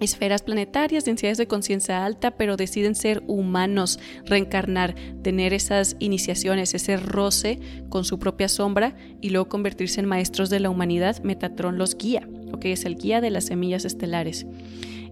esferas 0.00 0.42
planetarias, 0.42 1.04
densidades 1.04 1.38
de 1.38 1.46
conciencia 1.46 2.04
alta, 2.04 2.32
pero 2.32 2.56
deciden 2.56 2.94
ser 2.94 3.22
humanos, 3.26 3.98
reencarnar, 4.24 4.94
tener 5.22 5.52
esas 5.52 5.96
iniciaciones, 5.98 6.74
ese 6.74 6.96
roce 6.96 7.58
con 7.88 8.04
su 8.04 8.18
propia 8.18 8.48
sombra 8.48 8.96
y 9.20 9.30
luego 9.30 9.48
convertirse 9.48 10.00
en 10.00 10.06
maestros 10.06 10.50
de 10.50 10.60
la 10.60 10.70
humanidad. 10.70 11.22
Metatron 11.22 11.78
los 11.78 11.96
guía, 11.96 12.28
que 12.60 12.72
es 12.72 12.84
el 12.84 12.96
guía 12.96 13.20
de 13.20 13.30
las 13.30 13.46
semillas 13.46 13.84
estelares. 13.84 14.46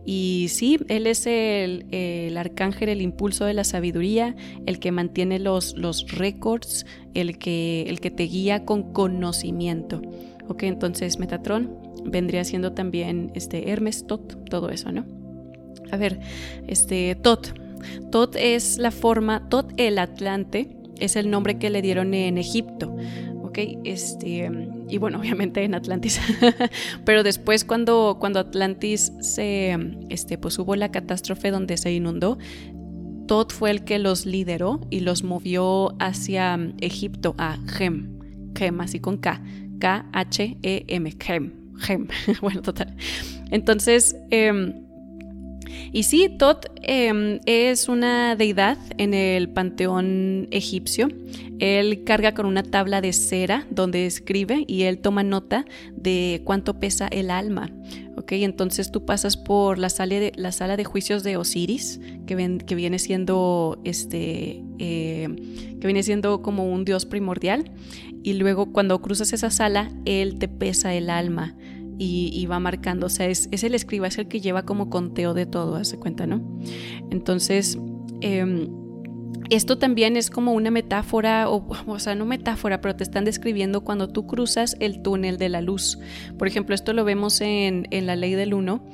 Y 0.07 0.49
sí, 0.51 0.79
él 0.89 1.07
es 1.07 1.27
el, 1.27 2.37
arcángel, 2.37 2.91
el 2.91 3.01
impulso 3.01 3.47
de 3.47 3.55
la 3.55 3.65
sabiduría, 3.65 4.37
el 4.67 4.79
que 4.79 4.93
mantiene 4.93 5.39
los, 5.39 5.77
los 5.79 6.11
récords, 6.13 6.85
el 7.15 7.39
que, 7.39 7.87
el 7.89 8.01
que 8.01 8.11
te 8.11 8.25
guía 8.25 8.67
con 8.67 8.93
conocimiento. 8.93 10.03
Ok, 10.49 10.65
entonces 10.65 11.19
Metatron 11.19 11.77
vendría 12.05 12.45
siendo 12.45 12.73
también 12.73 13.31
este 13.35 13.71
Hermes, 13.71 14.07
Tot, 14.07 14.49
todo 14.49 14.71
eso, 14.71 14.93
¿no? 14.93 15.05
A 15.91 15.97
ver, 15.97 16.21
este 16.67 17.15
Tot. 17.15 17.55
Tot 18.11 18.37
es 18.37 18.79
la 18.79 18.91
forma, 18.91 19.49
Tot 19.49 19.73
el 19.77 19.99
Atlante 19.99 20.77
es 20.99 21.17
el 21.17 21.31
nombre 21.31 21.59
que 21.59 21.71
le 21.71 21.83
dieron 21.83 22.15
en 22.15 22.39
Egipto. 22.39 22.97
Ok, 23.43 23.59
este, 23.85 24.51
y 24.89 24.99
bueno, 24.99 25.19
obviamente 25.21 25.63
en 25.65 25.75
Atlantis. 25.75 26.21
Pero 27.05 27.23
después 27.23 27.65
cuando, 27.65 28.17
cuando 28.21 28.41
Atlantis 28.41 29.13
se, 29.21 29.77
este, 30.09 30.39
pues 30.39 30.59
hubo 30.59 30.77
la 30.77 30.91
catástrofe 30.91 31.51
donde 31.51 31.77
se 31.77 31.93
inundó, 31.93 32.39
Tot 33.27 33.53
fue 33.53 33.71
el 33.71 33.85
que 33.85 33.99
los 33.99 34.27
lideró 34.27 34.81
y 34.91 35.01
los 35.01 35.25
movió 35.25 35.95
hacia 35.99 36.59
Egipto, 36.81 37.35
a 37.39 37.59
Gem. 37.67 38.19
Gem, 38.55 38.81
así 38.81 39.01
con 39.01 39.17
K. 39.17 39.43
K-H-E-M. 39.79 41.15
Gem. 41.19 41.53
Gem. 41.79 42.09
bueno, 42.41 42.63
total. 42.63 42.95
Entonces, 43.51 44.17
eh, 44.31 44.73
y 45.93 46.03
sí, 46.03 46.29
Tot 46.29 46.67
em, 46.83 47.41
es 47.47 47.89
una 47.89 48.37
deidad 48.37 48.79
en 48.99 49.15
el 49.15 49.49
panteón 49.49 50.49
egipcio. 50.51 51.09
Él 51.61 52.03
carga 52.05 52.35
con 52.35 52.47
una 52.47 52.63
tabla 52.63 53.01
de 53.01 53.13
cera 53.13 53.67
donde 53.71 54.07
escribe 54.07 54.65
y 54.67 54.83
él 54.83 54.99
toma 54.99 55.23
nota 55.23 55.65
de 55.95 56.43
cuánto 56.45 56.81
pesa 56.81 57.07
el 57.09 57.31
alma. 57.31 57.71
¿ok? 58.17 58.33
Entonces 58.33 58.91
tú 58.91 59.05
pasas 59.05 59.37
por 59.37 59.79
la 59.79 59.89
sala 59.89 60.17
de, 60.17 60.33
la 60.37 60.53
sala 60.53 60.77
de 60.77 60.85
juicios 60.85 61.23
de 61.23 61.37
Osiris, 61.37 62.01
que, 62.27 62.59
que 62.67 62.75
viene 62.75 62.99
siendo 62.99 63.81
este, 63.85 64.63
eh, 64.79 65.29
que 65.81 65.87
viene 65.87 66.03
siendo 66.03 66.43
como 66.43 66.71
un 66.71 66.85
dios 66.85 67.07
primordial. 67.07 67.71
Y 68.25 68.33
luego 68.33 68.73
cuando 68.73 69.01
cruzas 69.03 69.35
esa 69.35 69.51
sala, 69.51 69.93
él 70.07 70.39
te 70.39 70.49
pesa 70.49 70.95
el 70.95 71.11
alma 71.11 71.55
y, 71.99 72.47
va 72.47 72.59
marcando, 72.59 73.07
o 73.07 73.11
sea, 73.11 73.29
es, 73.29 73.49
el 73.53 73.75
escriba, 73.75 74.09
es 74.09 74.19
el 74.19 74.29
que 74.29 74.41
lleva 74.41 74.65
como 74.65 74.89
conteo 74.91 75.35
de 75.35 75.47
todo, 75.47 75.77
hace 75.77 75.99
cuenta, 75.99 76.27
¿no? 76.27 76.43
Entonces, 77.11 77.79
em, 78.23 78.69
esto 79.51 79.79
también 79.79 80.17
es 80.17 80.31
como 80.31 80.55
una 80.55 80.71
metáfora, 80.71 81.51
o, 81.51 81.67
o, 81.87 81.99
sea, 81.99 82.15
no 82.15 82.25
metáfora, 82.25 82.81
pero 82.81 82.97
te 82.97 83.05
están 83.05 83.27
describiendo 83.27 83.83
cuando 83.83 84.09
tú 84.09 84.27
cruzas 84.27 84.75
el 84.81 85.03
túnel 85.03 85.37
de 85.37 85.51
la 85.51 85.61
luz. 85.61 85.99
Por 86.39 86.49
ejemplo, 86.49 86.75
esto 86.75 86.95
lo 86.95 87.05
vemos 87.05 87.43
en, 87.43 87.87
en 87.91 88.07
La 88.07 88.17
Ley 88.17 88.33
del 88.33 88.55
Uno, 88.55 88.85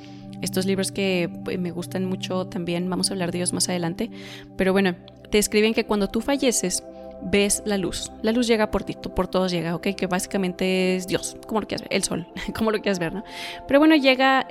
estos 0.42 0.66
libros 0.66 0.90
que 0.90 1.30
pues, 1.44 1.56
me 1.58 1.70
gustan 1.70 2.04
mucho 2.04 2.48
también, 2.48 2.90
vamos 2.90 3.10
a 3.10 3.14
hablar 3.14 3.30
de 3.30 3.38
ellos 3.38 3.52
más 3.52 3.68
adelante, 3.68 4.10
pero 4.56 4.72
bueno, 4.72 4.96
te 5.30 5.38
escriben 5.38 5.72
que 5.72 5.86
cuando 5.86 6.08
tú 6.08 6.20
falleces, 6.20 6.82
ves 7.22 7.62
la 7.64 7.78
luz. 7.78 8.12
La 8.22 8.32
luz 8.32 8.46
llega 8.46 8.70
por 8.70 8.84
ti, 8.84 8.94
por 8.94 9.28
todos 9.28 9.50
llega, 9.50 9.74
¿ok? 9.74 9.88
Que 9.96 10.06
básicamente 10.06 10.96
es 10.96 11.06
Dios, 11.06 11.36
como 11.46 11.60
lo 11.60 11.66
quieras 11.66 11.82
ver, 11.82 11.96
el 11.96 12.04
sol, 12.04 12.26
como 12.56 12.70
lo 12.70 12.80
quieras 12.80 12.98
ver, 12.98 13.14
¿no? 13.14 13.24
Pero 13.66 13.80
bueno, 13.80 13.94
llega, 13.96 14.46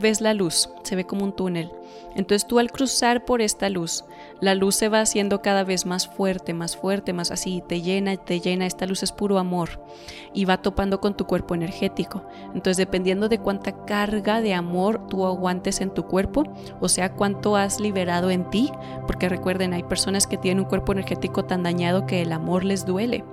ves 0.00 0.20
la 0.20 0.34
luz, 0.34 0.70
se 0.82 0.96
ve 0.96 1.04
como 1.04 1.24
un 1.24 1.32
túnel. 1.32 1.70
Entonces 2.14 2.46
tú 2.46 2.58
al 2.58 2.70
cruzar 2.70 3.24
por 3.24 3.40
esta 3.40 3.68
luz, 3.68 4.04
la 4.40 4.54
luz 4.54 4.74
se 4.74 4.88
va 4.88 5.00
haciendo 5.00 5.40
cada 5.40 5.64
vez 5.64 5.86
más 5.86 6.08
fuerte, 6.08 6.52
más 6.54 6.76
fuerte, 6.76 7.12
más 7.12 7.30
así, 7.30 7.62
te 7.66 7.80
llena, 7.80 8.16
te 8.16 8.40
llena, 8.40 8.66
esta 8.66 8.86
luz 8.86 9.02
es 9.02 9.12
puro 9.12 9.38
amor 9.38 9.84
y 10.32 10.44
va 10.44 10.60
topando 10.62 11.00
con 11.00 11.16
tu 11.16 11.26
cuerpo 11.26 11.54
energético. 11.54 12.24
Entonces 12.54 12.76
dependiendo 12.76 13.28
de 13.28 13.38
cuánta 13.38 13.84
carga 13.84 14.40
de 14.40 14.54
amor 14.54 15.06
tú 15.08 15.26
aguantes 15.26 15.80
en 15.80 15.90
tu 15.90 16.06
cuerpo, 16.06 16.44
o 16.80 16.88
sea, 16.88 17.14
cuánto 17.14 17.56
has 17.56 17.80
liberado 17.80 18.30
en 18.30 18.50
ti, 18.50 18.70
porque 19.06 19.28
recuerden, 19.28 19.72
hay 19.72 19.82
personas 19.82 20.26
que 20.26 20.38
tienen 20.38 20.64
un 20.64 20.68
cuerpo 20.68 20.92
energético 20.92 21.44
tan 21.44 21.62
dañado 21.62 22.06
que 22.06 22.22
el 22.22 22.32
amor 22.32 22.64
les 22.64 22.84
duele. 22.84 23.24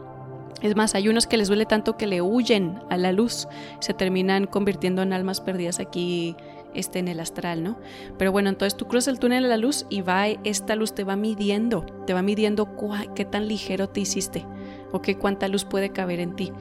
Es 0.61 0.75
más, 0.75 0.95
hay 0.95 1.09
unos 1.09 1.27
que 1.27 1.37
les 1.37 1.47
duele 1.47 1.65
tanto 1.65 1.97
que 1.97 2.07
le 2.07 2.21
huyen 2.21 2.79
a 2.89 2.97
la 2.97 3.11
luz, 3.11 3.47
se 3.79 3.93
terminan 3.93 4.47
convirtiendo 4.47 5.01
en 5.01 5.13
almas 5.13 5.41
perdidas 5.41 5.79
aquí 5.79 6.35
este, 6.73 6.99
en 6.99 7.07
el 7.07 7.19
astral, 7.19 7.63
¿no? 7.63 7.77
Pero 8.17 8.31
bueno, 8.31 8.49
entonces 8.49 8.75
tú 8.75 8.87
cruzas 8.87 9.09
el 9.09 9.19
túnel 9.19 9.43
de 9.43 9.49
la 9.49 9.57
luz 9.57 9.85
y 9.89 10.01
va, 10.01 10.27
esta 10.27 10.75
luz 10.75 10.93
te 10.93 11.03
va 11.03 11.15
midiendo, 11.15 11.85
te 12.07 12.13
va 12.13 12.21
midiendo 12.21 12.69
qué 13.15 13.25
tan 13.25 13.47
ligero 13.47 13.89
te 13.89 14.01
hiciste 14.01 14.45
o 14.95 15.01
qué 15.01 15.17
cuánta 15.17 15.47
luz 15.47 15.65
puede 15.65 15.89
caber 15.89 16.19
en 16.19 16.36
ti. 16.36 16.51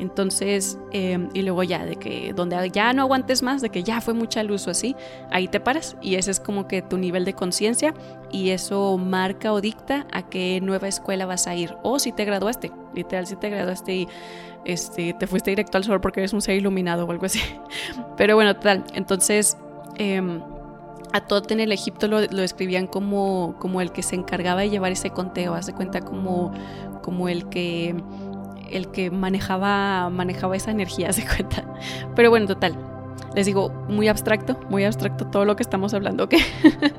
Entonces, 0.00 0.78
em, 0.92 1.28
y 1.32 1.42
luego 1.42 1.62
ya, 1.62 1.84
de 1.86 1.96
que 1.96 2.32
donde 2.34 2.70
ya 2.70 2.92
no 2.92 3.02
aguantes 3.02 3.42
más, 3.42 3.62
de 3.62 3.70
que 3.70 3.82
ya 3.82 4.00
fue 4.00 4.14
mucha 4.14 4.42
luz 4.42 4.66
o 4.66 4.70
así, 4.70 4.96
ahí 5.30 5.48
te 5.48 5.60
paras 5.60 5.96
y 6.02 6.16
ese 6.16 6.30
es 6.30 6.40
como 6.40 6.66
que 6.66 6.82
tu 6.82 6.98
nivel 6.98 7.24
de 7.24 7.34
conciencia 7.34 7.94
y 8.30 8.50
eso 8.50 8.98
marca 8.98 9.52
o 9.52 9.60
dicta 9.60 10.06
a 10.12 10.28
qué 10.28 10.60
nueva 10.60 10.88
escuela 10.88 11.26
vas 11.26 11.46
a 11.46 11.54
ir 11.54 11.76
o 11.82 11.98
si 11.98 12.12
te 12.12 12.24
graduaste, 12.24 12.72
literal, 12.94 13.26
si 13.26 13.36
te 13.36 13.50
graduaste 13.50 13.94
y 13.94 14.08
este, 14.64 15.14
te 15.14 15.26
fuiste 15.26 15.50
directo 15.50 15.78
al 15.78 15.84
sol 15.84 16.00
porque 16.00 16.20
eres 16.20 16.32
un 16.32 16.42
ser 16.42 16.56
iluminado 16.56 17.06
o 17.06 17.10
algo 17.10 17.26
así. 17.26 17.40
Pero 18.16 18.34
bueno, 18.34 18.56
tal, 18.56 18.84
entonces... 18.94 19.56
Em, 19.96 20.40
a 21.12 21.20
Tot 21.20 21.48
en 21.52 21.60
el 21.60 21.70
Egipto 21.70 22.08
lo, 22.08 22.22
lo, 22.22 22.42
escribían 22.42 22.88
como, 22.88 23.54
como 23.60 23.80
el 23.80 23.92
que 23.92 24.02
se 24.02 24.16
encargaba 24.16 24.62
de 24.62 24.70
llevar 24.70 24.90
ese 24.90 25.10
conteo, 25.10 25.54
hace 25.54 25.72
cuenta 25.72 26.00
como, 26.00 26.52
como 27.04 27.28
el 27.28 27.50
que 27.50 27.94
el 28.70 28.90
que 28.90 29.10
manejaba 29.10 30.08
manejaba 30.08 30.56
esa 30.56 30.70
energía, 30.70 31.12
se 31.18 31.24
cuenta. 31.26 31.64
Pero 32.16 32.30
bueno, 32.30 32.46
total. 32.46 32.76
Les 33.34 33.46
digo, 33.46 33.70
muy 33.88 34.08
abstracto, 34.08 34.58
muy 34.70 34.84
abstracto 34.84 35.26
todo 35.26 35.44
lo 35.44 35.54
que 35.56 35.62
estamos 35.62 35.92
hablando, 35.92 36.24
¿ok? 36.24 36.34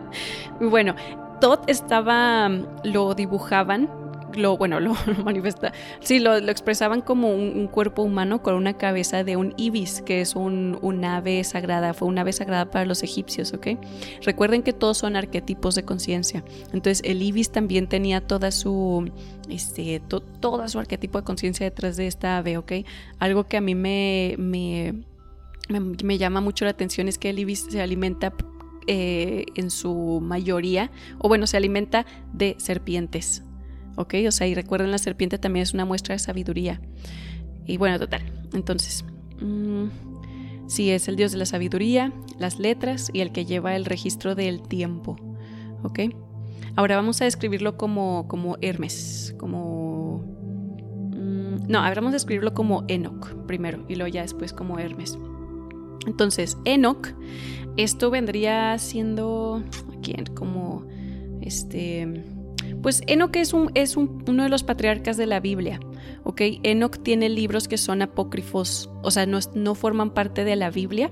bueno, 0.59 0.95
Tot 1.41 1.67
estaba, 1.67 2.49
lo 2.83 3.15
dibujaban 3.15 3.89
lo, 4.37 4.57
bueno, 4.57 4.79
lo, 4.79 4.93
manifesta, 5.23 5.73
sí, 5.99 6.19
lo, 6.19 6.35
expresaban 6.35 7.01
como 7.01 7.33
un, 7.33 7.67
cuerpo 7.67 8.03
humano 8.03 8.41
con 8.41 8.55
una 8.55 8.77
cabeza 8.77 9.23
de 9.23 9.35
un 9.35 9.53
ibis, 9.57 10.01
que 10.01 10.21
es 10.21 10.35
un, 10.35 11.03
ave 11.05 11.43
sagrada, 11.43 11.93
fue 11.93 12.07
un 12.07 12.17
ave 12.17 12.33
sagrada 12.33 12.69
para 12.71 12.85
los 12.85 13.03
egipcios, 13.03 13.53
¿ok? 13.53 13.67
Recuerden 14.21 14.63
que 14.63 14.73
todos 14.73 14.97
son 14.97 15.15
arquetipos 15.15 15.75
de 15.75 15.83
conciencia, 15.83 16.43
entonces 16.73 17.01
el 17.05 17.21
ibis 17.21 17.51
también 17.51 17.87
tenía 17.87 18.21
toda 18.21 18.51
su, 18.51 19.11
este, 19.49 20.01
toda 20.39 20.67
su 20.67 20.79
arquetipo 20.79 21.19
de 21.19 21.23
conciencia 21.23 21.65
detrás 21.65 21.97
de 21.97 22.07
esta 22.07 22.37
ave, 22.37 22.57
¿ok? 22.57 22.73
Algo 23.19 23.45
que 23.45 23.57
a 23.57 23.61
mí 23.61 23.75
me, 23.75 24.35
me, 24.37 24.93
me, 25.69 26.17
llama 26.17 26.41
mucho 26.41 26.65
la 26.65 26.71
atención 26.71 27.07
es 27.07 27.17
que 27.17 27.29
el 27.29 27.39
ibis 27.39 27.67
se 27.69 27.81
alimenta 27.81 28.33
eh, 28.87 29.45
en 29.55 29.71
su 29.71 30.19
mayoría, 30.21 30.91
o 31.17 31.27
bueno, 31.27 31.47
se 31.47 31.57
alimenta 31.57 32.05
de 32.33 32.55
serpientes, 32.59 33.43
¿ok? 33.95 34.15
O 34.27 34.31
sea, 34.31 34.47
y 34.47 34.55
recuerden, 34.55 34.91
la 34.91 34.97
serpiente 34.97 35.38
también 35.38 35.63
es 35.63 35.73
una 35.73 35.86
muestra 35.86 36.13
de 36.15 36.19
sabiduría. 36.19 36.81
Y 37.65 37.77
bueno, 37.77 37.99
total. 37.99 38.21
Entonces, 38.53 39.05
mm, 39.41 39.86
sí, 40.67 40.91
es 40.91 41.08
el 41.08 41.15
dios 41.15 41.31
de 41.31 41.38
la 41.38 41.45
sabiduría, 41.45 42.13
las 42.38 42.60
letras 42.60 43.10
y 43.13 43.21
el 43.21 43.31
que 43.31 43.45
lleva 43.45 43.75
el 43.75 43.86
registro 43.86 44.36
del 44.36 44.62
tiempo, 44.62 45.15
¿ok? 45.84 45.99
Ahora 46.75 46.97
vamos 46.97 47.21
a 47.21 47.25
describirlo 47.25 47.77
como, 47.77 48.27
como 48.27 48.58
Hermes, 48.62 49.34
como... 49.38 50.23
Mm, 51.12 51.67
no, 51.67 51.79
ahora 51.79 51.95
vamos 51.95 52.12
a 52.12 52.15
describirlo 52.15 52.53
como 52.53 52.84
Enoch 52.88 53.34
primero 53.47 53.86
y 53.88 53.95
luego 53.95 54.13
ya 54.13 54.21
después 54.21 54.53
como 54.53 54.77
Hermes. 54.77 55.17
Entonces, 56.05 56.58
Enoch, 56.65 57.08
esto 57.77 58.12
vendría 58.12 58.77
siendo, 58.77 59.63
¿quién? 60.03 60.25
Como, 60.25 60.86
este, 61.41 62.23
pues 62.85 63.01
Enoch 63.07 63.35
es, 63.35 63.51
un, 63.51 63.71
es 63.73 63.97
uno 63.97 64.43
de 64.43 64.47
los 64.47 64.61
patriarcas 64.61 65.17
de 65.17 65.25
la 65.25 65.39
Biblia, 65.39 65.79
¿ok? 66.23 66.39
Enoch 66.61 67.01
tiene 67.01 67.29
libros 67.29 67.67
que 67.67 67.79
son 67.79 68.03
apócrifos, 68.03 68.91
o 69.01 69.09
sea, 69.09 69.25
no, 69.25 69.39
no 69.55 69.73
forman 69.73 70.11
parte 70.11 70.43
de 70.43 70.55
la 70.55 70.69
Biblia, 70.69 71.09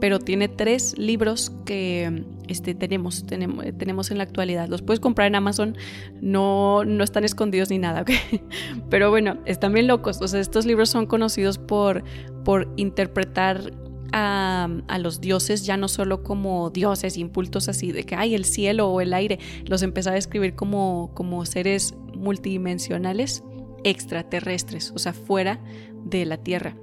pero 0.00 0.18
tiene 0.18 0.48
tres 0.48 0.98
libros 0.98 1.52
que 1.66 2.24
este, 2.48 2.74
tenemos, 2.74 3.26
tenemos, 3.26 3.64
tenemos 3.78 4.10
en 4.10 4.18
la 4.18 4.24
actualidad. 4.24 4.66
Los 4.66 4.82
puedes 4.82 4.98
comprar 4.98 5.28
en 5.28 5.36
Amazon, 5.36 5.76
no, 6.20 6.84
no 6.84 7.04
están 7.04 7.22
escondidos 7.22 7.70
ni 7.70 7.78
nada, 7.78 8.02
¿ok? 8.02 8.10
Pero 8.90 9.10
bueno, 9.10 9.38
están 9.44 9.72
bien 9.72 9.86
locos. 9.86 10.20
O 10.20 10.26
sea, 10.26 10.40
estos 10.40 10.66
libros 10.66 10.88
son 10.90 11.06
conocidos 11.06 11.58
por, 11.58 12.02
por 12.44 12.72
interpretar 12.74 13.72
a, 14.12 14.68
los 14.98 15.20
dioses 15.20 15.64
ya 15.66 15.76
no 15.76 15.88
solo 15.88 16.22
como 16.22 16.70
dioses, 16.70 17.16
impulsos 17.16 17.68
así 17.68 17.92
de 17.92 18.04
que 18.04 18.14
hay 18.14 18.34
el 18.34 18.44
cielo 18.44 18.88
o 18.88 19.00
el 19.00 19.12
aire, 19.12 19.38
los 19.66 19.82
empezaba 19.82 20.16
a 20.16 20.18
escribir 20.18 20.54
como, 20.54 21.10
como 21.14 21.44
seres 21.46 21.94
multidimensionales 22.14 23.42
extraterrestres, 23.84 24.92
o 24.94 24.98
sea, 24.98 25.12
fuera 25.12 25.60
de 26.04 26.24
la 26.24 26.38
Tierra. 26.38 26.76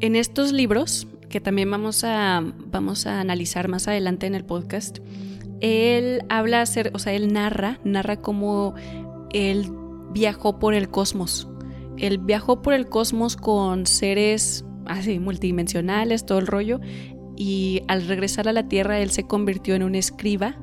En 0.00 0.14
estos 0.14 0.52
libros, 0.52 1.08
que 1.28 1.40
también 1.40 1.70
vamos 1.70 2.04
a, 2.04 2.42
vamos 2.66 3.06
a 3.06 3.20
analizar 3.20 3.68
más 3.68 3.88
adelante 3.88 4.26
en 4.26 4.34
el 4.34 4.44
podcast, 4.44 4.98
él 5.60 6.22
habla, 6.28 6.64
o 6.92 6.98
sea, 6.98 7.12
él 7.12 7.32
narra, 7.32 7.80
narra 7.82 8.20
cómo 8.20 8.74
él 9.32 9.72
viajó 10.12 10.58
por 10.58 10.74
el 10.74 10.88
cosmos. 10.88 11.48
Él 11.96 12.18
viajó 12.18 12.62
por 12.62 12.74
el 12.74 12.88
cosmos 12.88 13.36
con 13.36 13.86
seres 13.86 14.64
así 14.88 15.18
multidimensionales, 15.18 16.26
todo 16.26 16.38
el 16.38 16.46
rollo, 16.46 16.80
y 17.36 17.82
al 17.88 18.06
regresar 18.06 18.48
a 18.48 18.52
la 18.52 18.68
Tierra 18.68 18.98
él 19.00 19.10
se 19.10 19.24
convirtió 19.24 19.74
en 19.74 19.82
un 19.82 19.94
escriba 19.94 20.56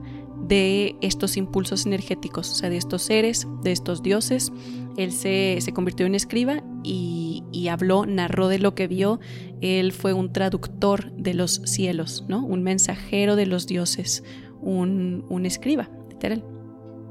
de 0.48 0.96
estos 1.02 1.38
impulsos 1.38 1.86
energéticos, 1.86 2.52
o 2.52 2.56
sea, 2.56 2.70
de 2.70 2.78
estos 2.78 3.02
seres, 3.02 3.48
de 3.64 3.72
estos 3.72 4.04
dioses. 4.04 4.52
Él 4.98 5.12
se, 5.12 5.60
convirtió 5.74 6.06
en 6.06 6.16
escriba 6.16 6.64
y, 6.84 7.42
habló, 7.70 8.06
narró 8.06 8.48
de 8.48 8.60
lo 8.60 8.76
que 8.76 8.88
vio. 8.88 9.20
Él 9.62 9.92
fue 9.92 10.14
un 10.14 10.32
traductor 10.32 11.12
de 11.14 11.34
los 11.34 11.62
cielos, 11.66 12.26
¿no? 12.28 12.46
Un 12.46 12.62
mensajero 12.62 13.36
de 13.36 13.48
los 13.48 13.66
dioses, 13.66 14.24
un, 14.62 15.26
un 15.30 15.46
escriba, 15.46 15.90
literal. 16.12 16.44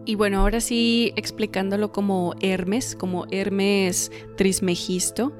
Y 0.07 0.17
bueno, 0.17 0.41
ahora 0.41 0.61
sí 0.61 1.13
explicándolo 1.17 1.91
como 1.91 2.35
Hermes, 2.41 2.95
como 2.95 3.27
Hermes 3.31 4.13
Trismegisto. 4.37 5.33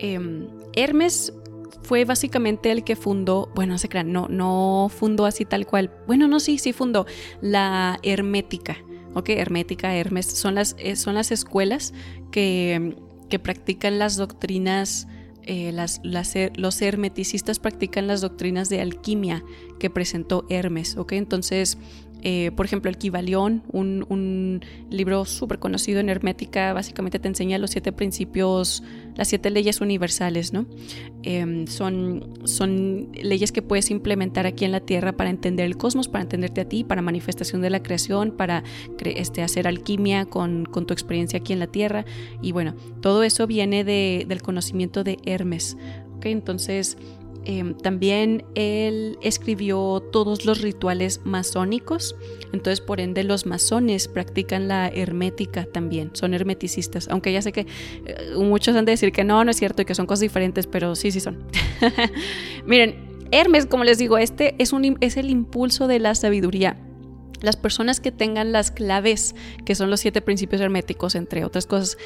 Em, 0.00 0.48
Hermes 0.74 1.32
fue 1.82 2.04
básicamente 2.04 2.70
el 2.70 2.84
que 2.84 2.96
fundó, 2.96 3.50
bueno, 3.54 3.72
no 3.72 3.78
se 3.78 3.88
crean, 3.88 4.12
no, 4.12 4.28
no 4.28 4.90
fundó 4.94 5.24
así 5.24 5.44
tal 5.44 5.66
cual. 5.66 5.90
Bueno, 6.06 6.28
no, 6.28 6.38
sí, 6.38 6.58
sí 6.58 6.72
fundó 6.72 7.06
la 7.40 7.98
Hermética. 8.02 8.76
Ok, 9.14 9.30
Hermética, 9.30 9.96
Hermes, 9.96 10.26
son 10.26 10.54
las, 10.54 10.76
eh, 10.78 10.96
son 10.96 11.14
las 11.14 11.32
escuelas 11.32 11.94
que, 12.30 12.94
que 13.28 13.38
practican 13.38 13.98
las 13.98 14.16
doctrinas. 14.16 15.08
Eh, 15.50 15.72
las, 15.72 16.02
los 16.56 16.82
hermeticistas 16.82 17.58
practican 17.58 18.06
las 18.06 18.20
doctrinas 18.20 18.68
de 18.68 18.82
alquimia 18.82 19.42
que 19.78 19.88
presentó 19.88 20.44
Hermes, 20.50 20.98
¿ok? 20.98 21.12
Entonces, 21.12 21.78
eh, 22.22 22.50
por 22.56 22.66
ejemplo, 22.66 22.90
el 22.90 22.98
Kibalión, 22.98 23.62
un, 23.70 24.60
libro 24.90 25.24
súper 25.24 25.58
conocido 25.58 26.00
en 26.00 26.08
hermética, 26.08 26.72
básicamente 26.72 27.18
te 27.18 27.28
enseña 27.28 27.58
los 27.58 27.70
siete 27.70 27.92
principios, 27.92 28.82
las 29.14 29.28
siete 29.28 29.50
leyes 29.50 29.80
universales, 29.80 30.52
¿no? 30.52 30.66
Em, 31.22 31.66
son, 31.66 32.40
son 32.44 33.10
leyes 33.12 33.52
que 33.52 33.62
puedes 33.62 33.90
implementar 33.90 34.46
aquí 34.46 34.64
en 34.64 34.72
la 34.72 34.80
Tierra 34.80 35.12
para 35.12 35.30
entender 35.30 35.66
el 35.66 35.76
cosmos, 35.76 36.08
para 36.08 36.22
entenderte 36.22 36.62
a 36.62 36.68
ti, 36.68 36.84
para 36.84 37.02
manifestación 37.02 37.62
de 37.62 37.70
la 37.70 37.82
creación, 37.82 38.32
para 38.32 38.64
este, 39.04 39.42
hacer 39.42 39.68
alquimia 39.68 40.24
con, 40.24 40.64
tu 40.64 40.92
experiencia 40.92 41.38
aquí 41.38 41.52
en 41.52 41.58
la 41.60 41.66
Tierra. 41.66 42.04
Y 42.42 42.52
bueno, 42.52 42.74
todo 43.00 43.22
eso 43.22 43.46
viene 43.46 43.84
del 43.84 44.42
conocimiento 44.42 45.04
de 45.04 45.18
Hermes. 45.24 45.76
¿ok? 46.16 46.26
Entonces, 46.26 46.96
Em, 47.50 47.74
también 47.74 48.44
él 48.54 49.18
escribió 49.22 50.02
todos 50.12 50.44
los 50.44 50.60
rituales 50.60 51.22
masónicos, 51.24 52.14
entonces 52.52 52.82
por 52.82 53.00
ende 53.00 53.24
los 53.24 53.46
masones 53.46 54.06
practican 54.06 54.68
la 54.68 54.88
hermética 54.88 55.64
también, 55.64 56.10
son 56.12 56.34
hermeticistas, 56.34 57.08
aunque 57.08 57.32
ya 57.32 57.40
sé 57.40 57.52
que 57.52 57.66
eh, 58.04 58.34
muchos 58.36 58.76
han 58.76 58.84
de 58.84 58.92
decir 58.92 59.12
que 59.12 59.24
no, 59.24 59.42
no 59.44 59.50
es 59.50 59.56
cierto 59.56 59.80
y 59.80 59.86
que 59.86 59.94
son 59.94 60.04
cosas 60.04 60.20
diferentes, 60.20 60.66
pero 60.66 60.94
sí, 60.94 61.10
sí 61.10 61.20
son. 61.20 61.42
Miren, 62.66 63.08
Hermes, 63.30 63.64
como 63.64 63.82
les 63.82 63.96
digo, 63.96 64.18
este 64.18 64.54
es, 64.58 64.70
es 65.00 65.16
el 65.16 65.30
impulso 65.30 65.86
de 65.86 66.00
la 66.00 66.14
sabiduría. 66.14 66.76
Las 67.40 67.56
personas 67.56 67.98
que 68.00 68.12
tengan 68.12 68.52
las 68.52 68.70
claves, 68.70 69.34
que 69.64 69.74
son 69.74 69.88
los 69.88 70.00
siete 70.00 70.20
principios 70.20 70.60
herméticos, 70.60 71.14
entre 71.14 71.46
otras 71.46 71.64
cosas, 71.64 71.96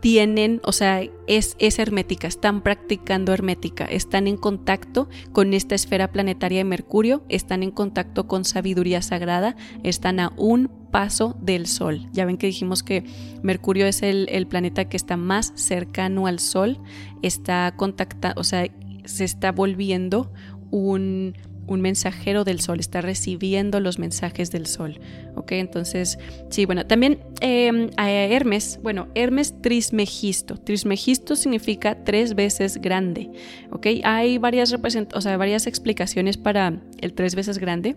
tienen, 0.00 0.60
o 0.64 0.72
sea, 0.72 1.02
es, 1.26 1.56
es, 1.58 1.78
hermética, 1.78 2.28
están 2.28 2.62
practicando 2.62 3.32
hermética, 3.32 3.84
están 3.84 4.26
en 4.26 4.36
contacto 4.36 5.08
con 5.32 5.54
esta 5.54 5.74
esfera 5.74 6.12
planetaria 6.12 6.58
de 6.58 6.64
Mercurio, 6.64 7.24
están 7.28 7.62
en 7.62 7.70
contacto 7.70 8.26
con 8.26 8.44
sabiduría 8.44 9.02
sagrada, 9.02 9.56
están 9.82 10.20
a 10.20 10.32
un 10.36 10.70
paso 10.90 11.36
del 11.40 11.66
Sol. 11.66 12.08
Ya 12.12 12.24
ven 12.24 12.36
que 12.36 12.46
dijimos 12.46 12.82
que 12.82 13.04
Mercurio 13.42 13.86
es 13.86 14.02
el, 14.02 14.28
el 14.30 14.46
planeta 14.46 14.88
que 14.88 14.96
está 14.96 15.16
más 15.16 15.52
cercano 15.56 16.26
al 16.26 16.38
Sol, 16.38 16.78
está 17.22 17.74
contactado, 17.76 18.40
o 18.40 18.44
sea, 18.44 18.66
se 19.04 19.24
está 19.24 19.52
volviendo 19.52 20.32
un 20.70 21.34
un 21.66 21.80
mensajero 21.80 22.44
del 22.44 22.60
sol, 22.60 22.80
está 22.80 23.00
recibiendo 23.00 23.80
los 23.80 23.98
mensajes 23.98 24.50
del 24.50 24.66
sol. 24.66 25.00
¿Ok? 25.34 25.52
Entonces, 25.52 26.18
sí, 26.50 26.64
bueno, 26.64 26.86
también 26.86 27.20
em, 27.40 27.90
Hermes, 27.98 28.80
bueno, 28.82 29.08
Hermes 29.14 29.60
Trismegisto. 29.60 30.56
Trismegisto 30.56 31.36
significa 31.36 32.04
tres 32.04 32.34
veces 32.34 32.80
grande. 32.80 33.30
¿Ok? 33.70 33.86
Hay 34.04 34.38
varias, 34.38 34.74
o 35.12 35.20
sea, 35.20 35.36
varias 35.36 35.66
explicaciones 35.66 36.36
para 36.36 36.80
el 37.00 37.12
tres 37.12 37.34
veces 37.34 37.58
grande. 37.58 37.96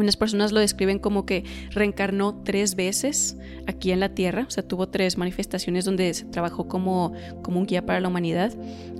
Unas 0.00 0.16
personas 0.16 0.50
lo 0.52 0.60
describen 0.60 0.98
como 0.98 1.26
que 1.26 1.44
reencarnó 1.70 2.42
tres 2.42 2.74
veces 2.74 3.36
aquí 3.66 3.92
en 3.92 4.00
la 4.00 4.14
Tierra, 4.14 4.46
o 4.48 4.50
sea, 4.50 4.66
tuvo 4.66 4.88
tres 4.88 5.18
manifestaciones 5.18 5.84
donde 5.84 6.12
se 6.14 6.24
trabajó 6.24 6.68
como, 6.68 7.12
como 7.42 7.60
un 7.60 7.66
guía 7.66 7.84
para 7.84 8.00
la 8.00 8.08
humanidad. 8.08 8.52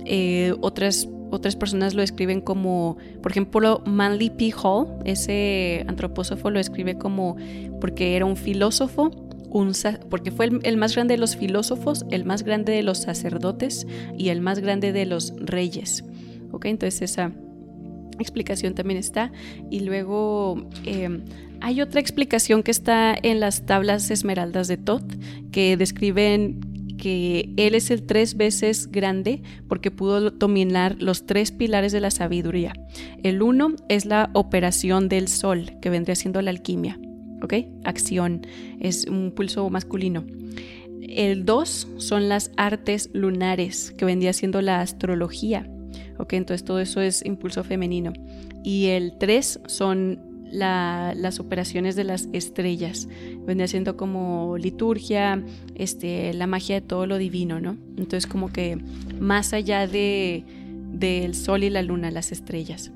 Eh, 0.05 0.53
otras 0.61 1.07
otras 1.31 1.55
personas 1.55 1.93
lo 1.93 2.03
escriben 2.03 2.41
como, 2.41 2.97
por 3.23 3.31
ejemplo, 3.31 3.81
Manly 3.85 4.31
P. 4.31 4.53
Hall, 4.61 4.87
ese 5.05 5.85
antropósofo 5.87 6.49
lo 6.49 6.59
escribe 6.59 6.97
como 6.97 7.37
porque 7.79 8.17
era 8.17 8.25
un 8.25 8.35
filósofo, 8.35 9.11
un, 9.49 9.71
porque 10.09 10.31
fue 10.31 10.49
el, 10.61 10.77
más 10.77 10.93
grande 10.93 11.13
de 11.13 11.17
los 11.17 11.37
filósofos, 11.37 12.05
el 12.11 12.25
más 12.25 12.43
grande 12.43 12.73
de 12.73 12.83
los 12.83 12.99
sacerdotes 12.99 13.87
y 14.17 14.27
el 14.27 14.41
más 14.41 14.59
grande 14.59 14.91
de 14.91 15.05
los 15.05 15.33
reyes. 15.37 16.03
¿Ok? 16.51 16.65
Entonces 16.65 17.01
esa 17.01 17.31
explicación 18.21 18.73
también 18.73 18.99
está. 18.99 19.31
Y 19.69 19.81
luego 19.81 20.67
em, 20.85 21.23
hay 21.61 21.81
otra 21.81 21.99
explicación 21.99 22.63
que 22.63 22.71
está 22.71 23.15
en 23.21 23.39
las 23.39 23.65
tablas 23.65 24.09
esmeraldas 24.11 24.67
de 24.67 24.77
Todd 24.77 25.03
que 25.51 25.77
describen 25.77 26.71
que 26.97 27.49
Él 27.57 27.73
es 27.73 27.89
el 27.89 28.03
tres 28.03 28.37
veces 28.37 28.91
grande 28.91 29.41
porque 29.67 29.89
pudo 29.89 30.29
dominar 30.29 30.97
los 31.01 31.25
tres 31.25 31.51
pilares 31.51 31.91
de 31.91 31.99
la 31.99 32.11
sabiduría. 32.11 32.73
El 33.23 33.41
uno 33.41 33.75
es 33.89 34.05
la 34.05 34.29
operación 34.33 35.09
del 35.09 35.27
sol, 35.27 35.73
que 35.81 35.89
vendría 35.89 36.15
siendo 36.15 36.41
la 36.41 36.51
alquimia. 36.51 36.99
¿Ok? 37.41 37.55
Acción, 37.85 38.45
es 38.79 39.05
un 39.05 39.31
pulso 39.31 39.67
masculino. 39.71 40.25
El 41.01 41.43
dos 41.43 41.87
son 41.97 42.29
las 42.29 42.51
artes 42.55 43.09
lunares, 43.13 43.91
que 43.97 44.05
vendría 44.05 44.31
siendo 44.31 44.61
la 44.61 44.81
astrología. 44.81 45.67
¿Ok? 46.21 46.33
Entonces 46.33 46.63
todo 46.63 46.79
eso 46.79 47.01
es 47.01 47.25
impulso 47.25 47.63
femenino. 47.63 48.13
Y 48.63 48.87
el 48.87 49.17
tres 49.17 49.59
son 49.65 50.19
las 50.51 51.39
operaciones 51.39 51.95
de 51.95 52.03
las 52.03 52.29
estrellas. 52.31 53.07
Vendría 53.45 53.67
siendo 53.67 53.97
como 53.97 54.57
liturgia, 54.57 55.43
este, 55.75 56.33
la 56.33 56.45
magia 56.45 56.75
de 56.75 56.81
todo 56.81 57.07
lo 57.07 57.17
divino, 57.17 57.59
¿no? 57.59 57.77
Entonces 57.97 58.27
como 58.27 58.51
que 58.51 58.77
más 59.19 59.53
allá 59.53 59.87
de 59.87 60.43
del 60.91 61.35
sol 61.35 61.63
y 61.63 61.69
la 61.69 61.81
luna, 61.81 62.11
las 62.11 62.31
estrellas. 62.31 62.91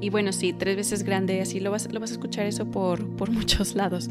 Y 0.00 0.10
bueno, 0.10 0.32
sí, 0.32 0.52
tres 0.52 0.76
veces 0.76 1.02
grande, 1.02 1.40
así 1.40 1.58
lo 1.58 1.72
vas, 1.72 1.88
a 1.88 2.04
escuchar 2.04 2.46
eso 2.46 2.70
por 2.70 3.30
muchos 3.30 3.74
lados. 3.74 4.08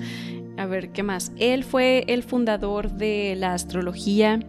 A 0.57 0.65
ver, 0.65 0.91
¿qué 0.91 1.03
más? 1.03 1.31
Él 1.37 1.63
fue 1.63 2.03
el 2.07 2.23
fundador 2.23 2.91
de 2.91 3.35
la 3.37 3.53
astrología, 3.53 4.39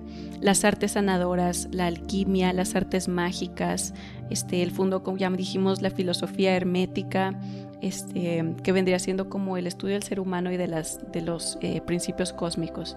las 0.40 0.64
artes 0.64 0.92
sanadoras, 0.92 1.68
la 1.70 1.87
alquimia, 1.87 2.53
las 2.53 2.74
artes 2.74 3.09
mágicas. 3.09 3.94
Este, 4.31 4.62
él 4.62 4.70
fundó, 4.70 5.03
como 5.03 5.16
ya 5.16 5.31
dijimos, 5.31 5.83
la 5.83 5.90
filosofía 5.90 6.57
hermética, 6.57 7.35
este, 7.81 8.55
que 8.62 8.72
vendría 8.72 8.98
siendo 8.98 9.29
como 9.29 9.57
el 9.57 9.66
estudio 9.66 9.94
del 9.94 10.03
ser 10.03 10.20
humano 10.20 10.53
y 10.53 10.57
de, 10.57 10.68
las, 10.68 11.01
de 11.12 11.22
los 11.22 11.59
eh, 11.61 11.81
principios 11.81 12.33
cósmicos. 12.33 12.96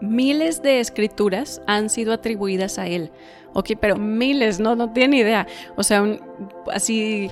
Miles 0.00 0.62
de 0.62 0.80
escrituras 0.80 1.62
han 1.66 1.88
sido 1.88 2.12
atribuidas 2.12 2.78
a 2.78 2.86
él. 2.86 3.10
Ok, 3.52 3.72
pero 3.80 3.96
miles, 3.96 4.58
no, 4.58 4.74
no 4.74 4.92
tienen 4.92 5.20
idea. 5.20 5.46
O 5.76 5.82
sea, 5.82 6.04
así 6.72 7.30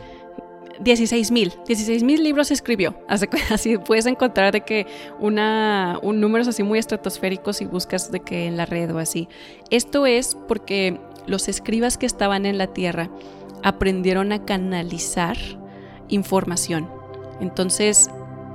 16 0.82 1.30
mil, 1.30 1.52
16 1.66 2.02
mil 2.02 2.22
libros 2.22 2.50
escribió. 2.50 2.94
Así, 3.08 3.78
puedes 3.78 4.06
encontrar 4.06 4.52
de 4.52 4.62
que 4.62 4.86
una, 5.20 5.98
un 6.02 6.20
números 6.20 6.48
así 6.48 6.62
muy 6.62 6.78
estratosféricos 6.78 7.60
y 7.60 7.66
buscas 7.66 8.10
de 8.10 8.20
que 8.20 8.46
en 8.46 8.56
la 8.56 8.66
red 8.66 8.94
o 8.94 8.98
así. 8.98 9.28
Esto 9.70 10.06
es 10.06 10.36
porque 10.48 10.98
los 11.26 11.48
escribas 11.48 11.98
que 11.98 12.06
estaban 12.06 12.46
en 12.46 12.58
la 12.58 12.68
tierra 12.68 13.10
aprendieron 13.62 14.32
a 14.32 14.44
canalizar 14.44 15.36
información. 16.08 16.88
Entonces 17.40 18.10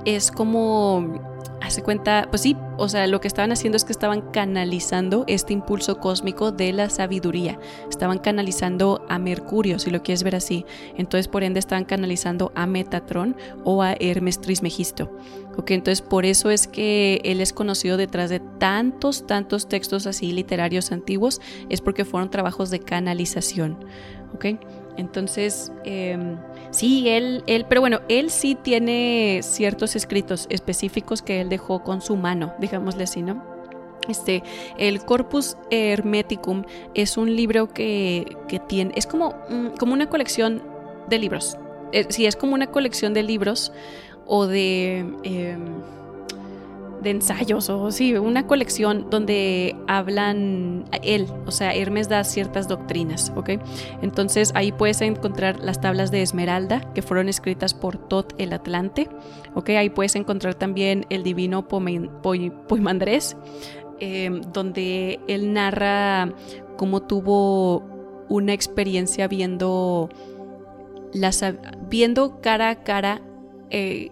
es 0.05 0.31
como, 0.31 1.36
hace 1.61 1.83
cuenta, 1.83 2.27
pues 2.29 2.41
sí, 2.41 2.55
o 2.77 2.89
sea, 2.89 3.07
lo 3.07 3.21
que 3.21 3.27
estaban 3.27 3.51
haciendo 3.51 3.75
es 3.75 3.83
que 3.83 3.91
estaban 3.91 4.21
canalizando 4.31 5.23
este 5.27 5.53
impulso 5.53 5.99
cósmico 5.99 6.51
de 6.51 6.73
la 6.73 6.89
sabiduría. 6.89 7.59
Estaban 7.89 8.19
canalizando 8.19 9.05
a 9.09 9.19
Mercurio, 9.19 9.79
si 9.79 9.89
lo 9.89 10.03
quieres 10.03 10.23
ver 10.23 10.35
así. 10.35 10.65
Entonces, 10.95 11.27
por 11.27 11.43
ende, 11.43 11.59
estaban 11.59 11.85
canalizando 11.85 12.51
a 12.55 12.67
Metatron 12.67 13.35
o 13.63 13.81
a 13.83 13.93
Hermes 13.93 14.39
Trismegisto. 14.39 15.11
Ok, 15.57 15.71
entonces 15.71 16.01
por 16.03 16.25
eso 16.25 16.51
es 16.51 16.67
que 16.67 17.19
él 17.23 17.41
es 17.41 17.51
conocido 17.51 17.97
detrás 17.97 18.29
de 18.29 18.39
tantos, 18.39 19.25
tantos 19.25 19.67
textos 19.67 20.05
así 20.05 20.31
literarios 20.31 20.91
antiguos, 20.91 21.41
es 21.69 21.81
porque 21.81 22.05
fueron 22.05 22.29
trabajos 22.29 22.69
de 22.69 22.79
canalización. 22.79 23.77
Ok, 24.35 24.45
entonces, 24.97 25.71
em, 25.83 26.37
sí, 26.71 27.09
él, 27.09 27.43
él, 27.47 27.65
pero 27.67 27.81
bueno, 27.81 28.01
él 28.09 28.29
sí 28.29 28.55
tiene 28.55 29.41
ciertos 29.43 29.95
escritos 29.95 30.47
específicos 30.49 31.21
que 31.21 31.41
él 31.41 31.49
dejó 31.49 31.83
con 31.83 32.01
su 32.01 32.15
mano, 32.15 32.53
digámosle 32.59 33.03
así, 33.03 33.21
¿no? 33.21 33.43
Este, 34.07 34.41
el 34.77 35.01
Corpus 35.01 35.57
Hermeticum 35.69 36.63
es 36.93 37.17
un 37.17 37.35
libro 37.35 37.67
que, 37.67 38.37
que 38.47 38.59
tiene, 38.59 38.93
es 38.95 39.05
como, 39.05 39.35
mm, 39.49 39.77
como 39.77 39.93
una 39.93 40.09
colección 40.09 40.63
de 41.09 41.19
libros. 41.19 41.57
Eh, 41.91 42.05
si 42.09 42.25
es 42.25 42.35
como 42.35 42.53
una 42.53 42.67
colección 42.67 43.13
de 43.13 43.23
libros 43.23 43.71
o 44.25 44.45
de, 44.47 44.99
em, 45.23 45.81
ensayos 47.09 47.69
o 47.69 47.91
sí, 47.91 48.13
una 48.15 48.47
colección 48.47 49.09
donde 49.09 49.75
hablan 49.87 50.85
él, 51.03 51.27
o 51.45 51.51
sea, 51.51 51.73
Hermes 51.73 52.09
da 52.09 52.23
ciertas 52.23 52.67
doctrinas, 52.67 53.31
¿ok? 53.35 53.51
Entonces 54.01 54.51
ahí 54.55 54.71
puedes 54.71 55.01
encontrar 55.01 55.59
las 55.59 55.81
tablas 55.81 56.11
de 56.11 56.21
Esmeralda 56.21 56.81
que 56.93 57.01
fueron 57.01 57.29
escritas 57.29 57.73
por 57.73 57.97
Tot 57.97 58.33
el 58.37 58.53
Atlante, 58.53 59.09
¿ok? 59.55 59.69
Ahí 59.69 59.89
puedes 59.89 60.15
encontrar 60.15 60.55
también 60.55 61.05
el 61.09 61.23
divino 61.23 61.67
Poimandrés, 61.67 63.37
em, 63.99 64.41
donde 64.53 65.19
él 65.27 65.53
narra 65.53 66.33
cómo 66.77 67.01
tuvo 67.01 67.83
una 68.29 68.53
experiencia 68.53 69.27
viendo, 69.27 70.09
las, 71.13 71.43
viendo 71.89 72.41
cara 72.41 72.69
a 72.69 72.83
cara 72.83 73.21
eh, 73.69 74.11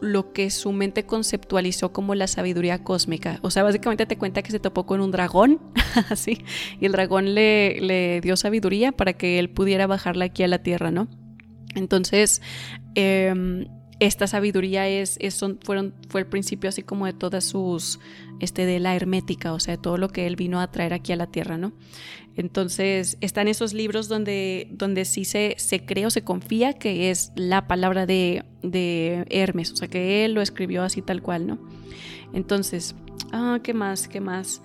lo 0.00 0.32
que 0.32 0.50
su 0.50 0.72
mente 0.72 1.04
conceptualizó 1.04 1.92
como 1.92 2.14
la 2.14 2.26
sabiduría 2.26 2.82
cósmica. 2.82 3.38
O 3.42 3.50
sea, 3.50 3.62
básicamente 3.62 4.06
te 4.06 4.16
cuenta 4.16 4.42
que 4.42 4.50
se 4.50 4.60
topó 4.60 4.86
con 4.86 5.00
un 5.00 5.10
dragón, 5.10 5.60
así, 6.10 6.44
y 6.80 6.86
el 6.86 6.92
dragón 6.92 7.34
le, 7.34 7.80
le, 7.80 8.20
dio 8.20 8.36
sabiduría 8.36 8.92
para 8.92 9.12
que 9.12 9.38
él 9.38 9.50
pudiera 9.50 9.86
bajarla 9.86 10.26
aquí 10.26 10.42
a 10.42 10.48
la 10.48 10.58
tierra, 10.58 10.90
¿no? 10.90 11.08
Entonces, 11.74 12.42
eh, 12.94 13.66
esta 14.00 14.26
sabiduría 14.26 14.88
es, 14.88 15.16
es 15.20 15.44
fueron, 15.62 15.94
fue 16.08 16.20
el 16.20 16.26
principio 16.26 16.68
así 16.68 16.82
como 16.82 17.06
de 17.06 17.12
todas 17.12 17.44
sus, 17.44 17.98
este, 18.40 18.64
de 18.64 18.78
la 18.78 18.94
hermética, 18.94 19.52
o 19.52 19.60
sea, 19.60 19.76
todo 19.76 19.98
lo 19.98 20.08
que 20.08 20.26
él 20.26 20.36
vino 20.36 20.60
a 20.60 20.70
traer 20.70 20.92
aquí 20.92 21.12
a 21.12 21.16
la 21.16 21.26
tierra, 21.26 21.58
¿no? 21.58 21.72
Entonces, 22.36 23.18
están 23.20 23.48
esos 23.48 23.72
libros 23.72 24.06
donde, 24.06 24.68
donde 24.70 25.04
sí 25.04 25.24
se, 25.24 25.56
se 25.58 25.84
cree 25.84 26.06
o 26.06 26.10
se 26.10 26.22
confía 26.22 26.74
que 26.74 27.10
es 27.10 27.32
la 27.34 27.66
palabra 27.66 28.06
de, 28.06 28.44
de 28.62 29.26
Hermes, 29.30 29.72
o 29.72 29.76
sea, 29.76 29.88
que 29.88 30.24
él 30.24 30.34
lo 30.34 30.42
escribió 30.42 30.84
así 30.84 31.02
tal 31.02 31.20
cual, 31.20 31.48
¿no? 31.48 31.58
Entonces, 32.32 32.94
ah, 33.32 33.58
¿qué 33.64 33.74
más? 33.74 34.06
¿Qué 34.06 34.20
más? 34.20 34.62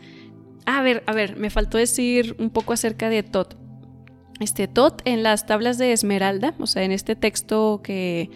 A 0.68 0.84
ver, 0.84 1.04
a 1.08 1.14
ver, 1.14 1.38
me 1.38 1.50
faltó 1.50 1.80
decir 1.80 2.36
un 2.38 2.52
poco 2.52 2.74
acerca 2.74 3.10
de 3.10 3.24
Tot. 3.24 3.58
Este 4.40 4.68
Tot 4.68 5.02
en 5.06 5.24
las 5.24 5.48
tablas 5.48 5.80
de 5.80 5.94
Esmeralda, 5.94 6.54
o 6.60 6.68
sea, 6.68 6.84
en 6.84 6.92
este 6.92 7.16
texto 7.16 7.82
que 7.84 8.30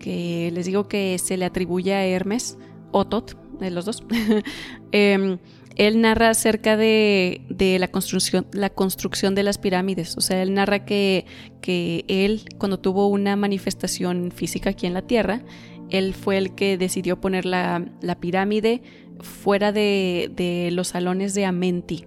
que 0.00 0.50
les 0.52 0.66
digo 0.66 0.88
que 0.88 1.16
se 1.18 1.36
le 1.36 1.44
atribuye 1.44 1.94
a 1.94 2.04
Hermes, 2.04 2.58
o 2.90 3.06
Tot, 3.06 3.36
de 3.60 3.70
los 3.70 3.84
dos. 3.84 4.02
Em, 4.92 5.38
él 5.76 6.00
narra 6.00 6.30
acerca 6.30 6.76
de, 6.76 7.76
la, 7.78 7.88
construcción, 7.88 8.46
la 8.52 8.70
construcción 8.70 9.36
de 9.36 9.44
las 9.44 9.58
pirámides. 9.58 10.16
O 10.16 10.20
sea, 10.20 10.42
él 10.42 10.52
narra 10.52 10.84
que, 10.84 11.26
que 11.60 12.04
él, 12.08 12.42
cuando 12.58 12.80
tuvo 12.80 13.06
una 13.06 13.36
manifestación 13.36 14.32
física 14.32 14.70
aquí 14.70 14.86
en 14.86 14.94
la 14.94 15.02
Tierra, 15.02 15.42
él 15.90 16.14
fue 16.14 16.38
el 16.38 16.54
que 16.54 16.76
decidió 16.76 17.20
poner 17.20 17.46
la, 17.46 17.86
pirámide 18.20 18.82
fuera 19.20 19.70
de, 19.70 20.30
de, 20.34 20.70
los 20.72 20.88
salones 20.88 21.34
de 21.34 21.44
Amenti. 21.44 22.04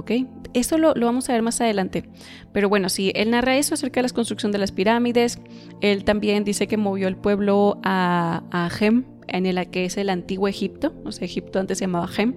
¿Ok? 0.00 0.12
Eso 0.54 0.78
lo, 0.78 0.94
vamos 0.94 1.28
a 1.28 1.34
ver 1.34 1.42
más 1.42 1.60
adelante. 1.60 2.04
Pero 2.52 2.68
bueno, 2.68 2.88
sí, 2.88 3.12
él 3.14 3.30
narra 3.30 3.56
eso 3.56 3.74
acerca 3.74 4.00
de 4.00 4.08
la 4.08 4.14
construcción 4.14 4.50
de 4.50 4.58
las 4.58 4.72
pirámides. 4.72 5.38
Él 5.82 6.04
también 6.04 6.42
dice 6.42 6.66
que 6.66 6.76
movió 6.76 7.06
el 7.06 7.16
pueblo 7.16 7.78
a, 7.82 8.42
a 8.50 8.70
Gem, 8.70 9.04
en 9.28 9.44
el 9.44 9.68
que 9.70 9.84
es 9.84 9.98
el 9.98 10.08
antiguo 10.08 10.48
Egipto. 10.48 10.94
O 11.04 11.12
sea, 11.12 11.26
Egipto 11.26 11.58
antes 11.60 11.78
se 11.78 11.84
llamaba 11.84 12.08
Gem. 12.08 12.34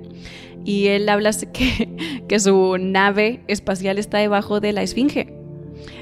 Y 0.66 0.88
él 0.88 1.08
habla 1.08 1.32
que, 1.54 2.24
que 2.28 2.40
su 2.40 2.78
nave 2.78 3.42
espacial 3.48 3.98
está 3.98 4.18
debajo 4.18 4.60
de 4.60 4.74
la 4.74 4.84
Esfinge. 4.84 5.34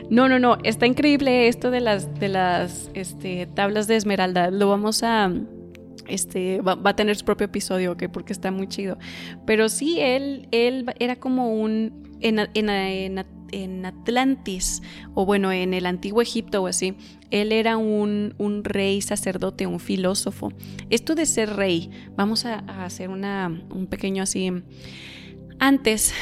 No, 0.10 0.28
no, 0.28 0.40
no, 0.40 0.58
está 0.64 0.88
increíble 0.88 1.48
esto 1.48 1.72
de 1.72 1.80
las, 1.80 2.20
de 2.20 2.28
las 2.28 2.92
este, 2.94 3.46
tablas 3.46 3.88
de 3.88 3.96
esmeralda. 3.96 4.52
Lo 4.52 4.68
vamos 4.68 5.04
a, 5.04 5.32
este, 6.12 6.62
va, 6.62 6.78
a 6.84 6.96
tener 6.96 7.16
su 7.16 7.26
propio 7.26 7.46
episodio, 7.46 7.94
¿ok? 7.94 8.04
Porque 8.12 8.34
está 8.34 8.52
muy 8.52 8.68
chido. 8.68 8.98
Pero 9.46 9.70
sí, 9.70 10.00
él, 10.00 10.48
él 10.52 10.86
era 11.00 11.16
como 11.16 11.54
un... 11.54 12.10
En, 12.22 12.40
en, 12.54 13.86
Atlantis, 13.86 14.82
o 15.14 15.26
bueno, 15.26 15.52
en 15.52 15.74
el 15.74 15.86
antiguo 15.86 16.22
Egipto 16.22 16.64
o 16.64 16.68
así, 16.68 16.96
él 17.32 17.52
era 17.52 17.76
un, 17.76 18.34
un, 18.38 18.64
rey 18.64 19.02
sacerdote, 19.02 19.68
un 19.68 19.80
filósofo. 19.80 20.54
Esto 20.90 21.16
de 21.16 21.26
ser 21.26 21.56
rey, 21.56 21.90
vamos 22.16 22.46
a, 22.46 22.60
a 22.60 22.86
hacer 22.86 23.10
una, 23.10 23.48
un 23.72 23.88
pequeño 23.88 24.24
así... 24.24 24.52
Antes 25.60 26.14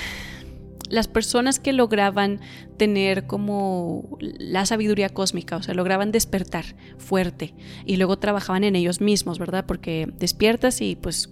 las 0.90 1.08
personas 1.08 1.60
que 1.60 1.74
lograban 1.74 2.40
tener 2.78 3.28
como 3.28 4.18
la 4.20 4.66
sabiduría 4.66 5.10
cósmica, 5.10 5.58
o 5.58 5.64
sea, 5.64 5.74
lograban 5.74 6.12
despertar 6.12 6.66
fuerte 6.98 7.54
y 7.86 7.98
luego 7.98 8.18
trabajaban 8.18 8.64
en 8.64 8.76
ellos 8.76 9.02
mismos, 9.02 9.40
¿verdad? 9.40 9.66
Porque 9.66 10.08
despiertas 10.18 10.82
y 10.82 10.96
pues, 10.96 11.30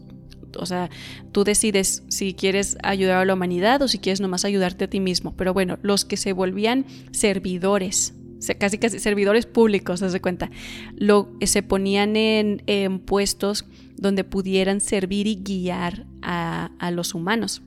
o 0.57 0.65
sea, 0.65 0.89
tú 1.31 1.43
decides 1.43 2.03
si 2.07 2.33
quieres 2.33 2.77
ayudar 2.83 3.17
a 3.17 3.25
la 3.25 3.33
humanidad 3.33 3.81
o 3.81 3.87
si 3.87 3.99
quieres 3.99 4.21
nomás 4.21 4.45
ayudarte 4.45 4.85
a 4.85 4.89
ti 4.89 4.99
mismo. 4.99 5.35
Pero 5.35 5.53
bueno, 5.53 5.79
los 5.81 6.05
que 6.05 6.17
se 6.17 6.33
volvían 6.33 6.85
servidores, 7.11 8.13
casi 8.59 8.77
casi 8.77 8.99
servidores 8.99 9.45
públicos, 9.45 9.99
se 9.99 10.21
cuenta, 10.21 10.51
lo, 10.95 11.31
se 11.41 11.63
ponían 11.63 12.15
en, 12.15 12.99
puestos 12.99 13.65
donde 13.95 14.23
pudieran 14.23 14.81
servir 14.81 15.25
y 15.25 15.35
guiar 15.35 16.05
a 16.21 16.91
los 16.91 17.15
humanos. 17.15 17.63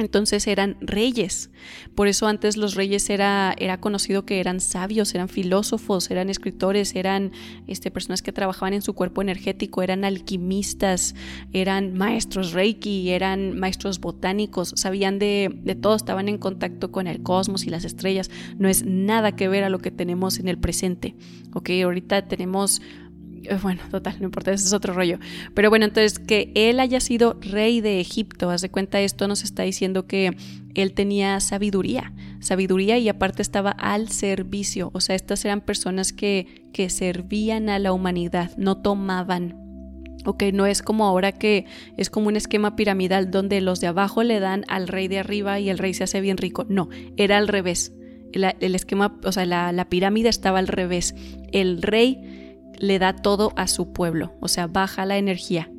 Entonces 0.00 0.46
eran 0.46 0.76
reyes. 0.80 1.50
Por 1.94 2.08
eso 2.08 2.26
antes 2.26 2.56
los 2.56 2.74
reyes 2.74 3.10
era, 3.10 3.54
era 3.58 3.80
conocido 3.80 4.24
que 4.24 4.40
eran 4.40 4.60
sabios, 4.60 5.14
eran 5.14 5.28
filósofos, 5.28 6.10
eran 6.10 6.30
escritores, 6.30 6.94
eran 6.94 7.32
este, 7.66 7.90
personas 7.90 8.22
que 8.22 8.32
trabajaban 8.32 8.74
en 8.74 8.82
su 8.82 8.94
cuerpo 8.94 9.22
energético, 9.22 9.82
eran 9.82 10.04
alquimistas, 10.04 11.14
eran 11.52 11.94
maestros 11.94 12.52
reiki, 12.52 13.10
eran 13.10 13.58
maestros 13.58 14.00
botánicos, 14.00 14.72
sabían 14.76 15.18
de, 15.18 15.50
de 15.62 15.74
todo, 15.74 15.94
estaban 15.94 16.28
en 16.28 16.38
contacto 16.38 16.90
con 16.90 17.06
el 17.06 17.22
cosmos 17.22 17.64
y 17.64 17.70
las 17.70 17.84
estrellas. 17.84 18.30
No 18.58 18.68
es 18.68 18.84
nada 18.84 19.36
que 19.36 19.48
ver 19.48 19.64
a 19.64 19.68
lo 19.68 19.78
que 19.78 19.90
tenemos 19.90 20.38
en 20.38 20.48
el 20.48 20.58
presente. 20.58 21.14
Ok, 21.52 21.70
ahorita 21.82 22.26
tenemos 22.28 22.80
bueno, 23.62 23.82
total, 23.90 24.16
no 24.18 24.26
importa, 24.26 24.52
ese 24.52 24.66
es 24.66 24.72
otro 24.72 24.92
rollo. 24.92 25.18
Pero 25.54 25.70
bueno, 25.70 25.86
entonces 25.86 26.18
que 26.18 26.52
él 26.54 26.80
haya 26.80 27.00
sido 27.00 27.38
rey 27.40 27.80
de 27.80 28.00
Egipto, 28.00 28.50
haz 28.50 28.60
de 28.60 28.70
cuenta, 28.70 29.00
esto 29.00 29.28
nos 29.28 29.42
está 29.42 29.62
diciendo 29.62 30.06
que 30.06 30.36
él 30.74 30.92
tenía 30.92 31.40
sabiduría, 31.40 32.12
sabiduría 32.40 32.98
y 32.98 33.08
aparte 33.08 33.42
estaba 33.42 33.70
al 33.70 34.08
servicio, 34.08 34.90
o 34.92 35.00
sea, 35.00 35.16
estas 35.16 35.44
eran 35.44 35.62
personas 35.62 36.12
que, 36.12 36.68
que 36.72 36.90
servían 36.90 37.68
a 37.68 37.78
la 37.78 37.92
humanidad, 37.92 38.52
no 38.56 38.76
tomaban. 38.78 39.56
Ok, 40.26 40.42
no 40.52 40.66
es 40.66 40.82
como 40.82 41.06
ahora 41.06 41.32
que 41.32 41.64
es 41.96 42.10
como 42.10 42.28
un 42.28 42.36
esquema 42.36 42.76
piramidal 42.76 43.30
donde 43.30 43.62
los 43.62 43.80
de 43.80 43.86
abajo 43.86 44.22
le 44.22 44.38
dan 44.38 44.64
al 44.68 44.86
rey 44.86 45.08
de 45.08 45.18
arriba 45.18 45.60
y 45.60 45.70
el 45.70 45.78
rey 45.78 45.94
se 45.94 46.04
hace 46.04 46.20
bien 46.20 46.36
rico. 46.36 46.66
No, 46.68 46.90
era 47.16 47.38
al 47.38 47.48
revés. 47.48 47.94
el 48.32 48.74
esquema, 48.74 49.18
o 49.24 49.32
sea, 49.32 49.46
la, 49.46 49.72
la 49.72 49.88
pirámide 49.88 50.28
estaba 50.28 50.58
al 50.58 50.68
revés. 50.68 51.14
El 51.52 51.80
rey 51.80 52.39
le 52.80 52.98
da 52.98 53.14
todo 53.14 53.52
a 53.56 53.66
su 53.68 53.92
pueblo, 53.92 54.32
o 54.40 54.48
sea, 54.48 54.66
baja 54.66 55.06
la 55.06 55.18
energía. 55.18 55.70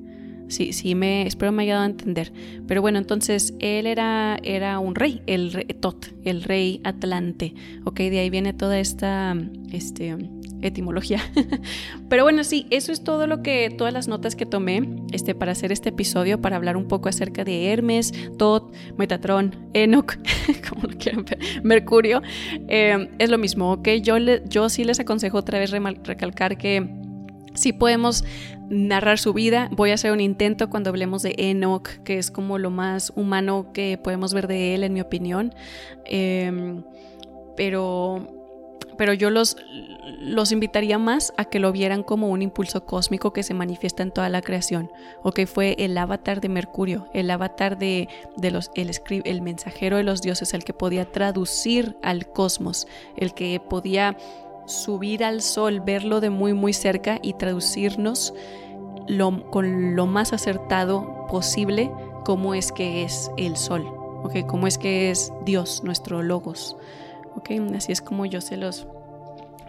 Sí, 0.51 0.73
sí, 0.73 0.95
me, 0.95 1.25
espero 1.25 1.53
me 1.53 1.63
haya 1.63 1.75
dado 1.75 1.85
a 1.85 1.89
entender. 1.89 2.33
Pero 2.67 2.81
bueno, 2.81 2.97
entonces 2.97 3.53
él 3.59 3.87
era, 3.87 4.37
era 4.43 4.79
un 4.79 4.95
rey, 4.95 5.21
el 5.25 5.53
rey, 5.53 5.65
Tot, 5.79 6.07
el 6.25 6.43
rey 6.43 6.81
Atlante. 6.83 7.53
Ok, 7.85 7.99
de 7.99 8.19
ahí 8.19 8.29
viene 8.29 8.51
toda 8.51 8.77
esta 8.77 9.33
este, 9.71 10.17
etimología. 10.61 11.21
Pero 12.09 12.23
bueno, 12.23 12.43
sí, 12.43 12.67
eso 12.69 12.91
es 12.91 13.01
todo 13.01 13.27
lo 13.27 13.41
que, 13.41 13.69
todas 13.69 13.93
las 13.93 14.09
notas 14.09 14.35
que 14.35 14.45
tomé 14.45 14.89
este, 15.13 15.35
para 15.35 15.53
hacer 15.53 15.71
este 15.71 15.87
episodio, 15.87 16.41
para 16.41 16.57
hablar 16.57 16.75
un 16.75 16.89
poco 16.89 17.07
acerca 17.07 17.45
de 17.45 17.71
Hermes, 17.71 18.11
Tot, 18.37 18.75
Metatron, 18.97 19.55
Enoch, 19.73 20.17
como 20.69 20.89
lo 20.89 20.97
quieran 20.97 21.23
ver, 21.23 21.39
Mercurio. 21.63 22.21
Eh, 22.67 23.09
es 23.19 23.29
lo 23.29 23.37
mismo, 23.37 23.71
ok. 23.71 23.87
Yo, 24.01 24.17
yo 24.49 24.67
sí 24.67 24.83
les 24.83 24.99
aconsejo 24.99 25.37
otra 25.37 25.59
vez 25.59 25.71
recalcar 25.71 26.57
que 26.57 26.99
si 27.53 27.73
podemos 27.73 28.23
narrar 28.71 29.19
su 29.19 29.33
vida. 29.33 29.69
Voy 29.71 29.91
a 29.91 29.95
hacer 29.95 30.11
un 30.11 30.21
intento 30.21 30.69
cuando 30.69 30.89
hablemos 30.89 31.21
de 31.21 31.35
Enoch, 31.37 31.89
que 32.03 32.17
es 32.17 32.31
como 32.31 32.57
lo 32.57 32.71
más 32.71 33.11
humano 33.15 33.71
que 33.73 33.99
podemos 34.01 34.33
ver 34.33 34.47
de 34.47 34.73
él, 34.73 34.83
en 34.83 34.93
mi 34.93 35.01
opinión. 35.01 35.53
Em, 36.05 36.83
pero 37.57 38.41
pero 39.01 39.13
yo 39.13 39.31
los, 39.31 39.57
los 40.19 40.51
invitaría 40.51 40.99
más 40.99 41.33
a 41.35 41.45
que 41.45 41.59
lo 41.59 41.71
vieran 41.71 42.03
como 42.03 42.29
un 42.29 42.43
impulso 42.43 42.85
cósmico 42.85 43.33
que 43.33 43.41
se 43.41 43.55
manifiesta 43.55 44.03
en 44.03 44.11
toda 44.11 44.29
la 44.29 44.43
creación, 44.43 44.91
o 45.23 45.31
que 45.31 45.47
fue 45.47 45.75
el 45.79 45.97
avatar 45.97 46.39
de 46.39 46.49
Mercurio, 46.49 47.09
el 47.13 47.31
avatar 47.31 47.79
de, 47.79 48.07
de 48.37 48.51
los, 48.51 48.69
el, 48.75 48.91
el 49.23 49.41
mensajero 49.41 49.97
de 49.97 50.03
los 50.03 50.21
dioses, 50.21 50.53
el 50.53 50.63
que 50.63 50.73
podía 50.73 51.11
traducir 51.11 51.95
al 52.03 52.27
cosmos, 52.27 52.85
el 53.17 53.33
que 53.33 53.59
podía 53.59 54.17
subir 54.71 55.23
al 55.23 55.41
sol, 55.41 55.81
verlo 55.81 56.21
de 56.21 56.29
muy 56.29 56.53
muy 56.53 56.73
cerca 56.73 57.19
y 57.21 57.33
traducirnos 57.33 58.33
con 59.49 59.95
lo 59.95 60.07
más 60.07 60.33
acertado 60.33 61.25
posible 61.27 61.91
cómo 62.25 62.53
es 62.53 62.71
que 62.71 63.03
es 63.03 63.31
el 63.37 63.57
sol, 63.57 63.85
¿ok? 64.23 64.45
Cómo 64.47 64.67
es 64.67 64.77
que 64.77 65.11
es 65.11 65.33
Dios, 65.43 65.83
nuestro 65.83 66.23
logos. 66.23 66.77
Así 67.75 67.91
es 67.91 68.01
como 68.01 68.25
yo 68.25 68.39
se 68.39 68.55
los, 68.55 68.87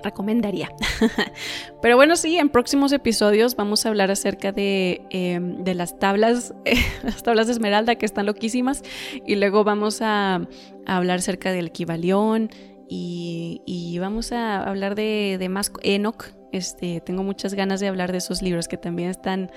recomendaría. 0.03 0.71
Pero 1.83 1.97
bueno, 1.97 2.17
sí, 2.17 2.37
en 2.39 2.49
próximos 2.49 2.93
episodios 2.93 3.57
vamos 3.57 3.87
a 3.87 3.89
hablar 3.89 4.11
acerca 4.11 4.53
de, 4.53 5.03
em, 5.11 5.65
las 5.65 5.99
tablas, 5.99 6.55
las 7.03 7.23
tablas 7.23 7.47
de 7.47 7.53
esmeralda 7.53 7.95
que 7.95 8.07
están 8.07 8.27
loquísimas. 8.27 8.83
Y 9.27 9.37
luego 9.37 9.65
vamos 9.65 10.03
a, 10.03 10.47
a 10.87 10.97
hablar 10.97 11.19
acerca 11.19 11.53
del 11.53 11.69
equivalión. 11.69 12.51
Y, 12.95 13.62
y, 13.64 13.99
vamos 14.01 14.32
a 14.32 14.62
hablar 14.68 14.95
de, 14.95 15.47
más 15.49 15.72
Enoch. 15.82 16.26
Este, 16.53 17.01
tengo 17.01 17.22
muchas 17.22 17.55
ganas 17.55 17.80
de 17.80 17.88
hablar 17.88 18.12
de 18.12 18.18
esos 18.18 18.43
libros 18.43 18.68
que 18.68 18.76
también 18.76 19.09
están, 19.09 19.51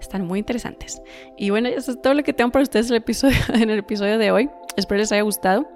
están 0.00 0.26
muy 0.26 0.38
interesantes. 0.38 1.02
Y 1.36 1.50
bueno, 1.50 1.68
eso 1.68 1.90
es 1.90 2.00
todo 2.00 2.14
lo 2.14 2.22
que 2.22 2.32
tengo 2.32 2.50
para 2.50 2.62
ustedes 2.62 2.88
el 2.88 2.96
episodio, 2.96 3.36
en 3.52 3.68
el 3.68 3.80
episodio 3.80 4.16
de 4.16 4.30
hoy. 4.30 4.48
Espero 4.78 5.00
les 5.00 5.12
haya 5.12 5.20
gustado, 5.20 5.68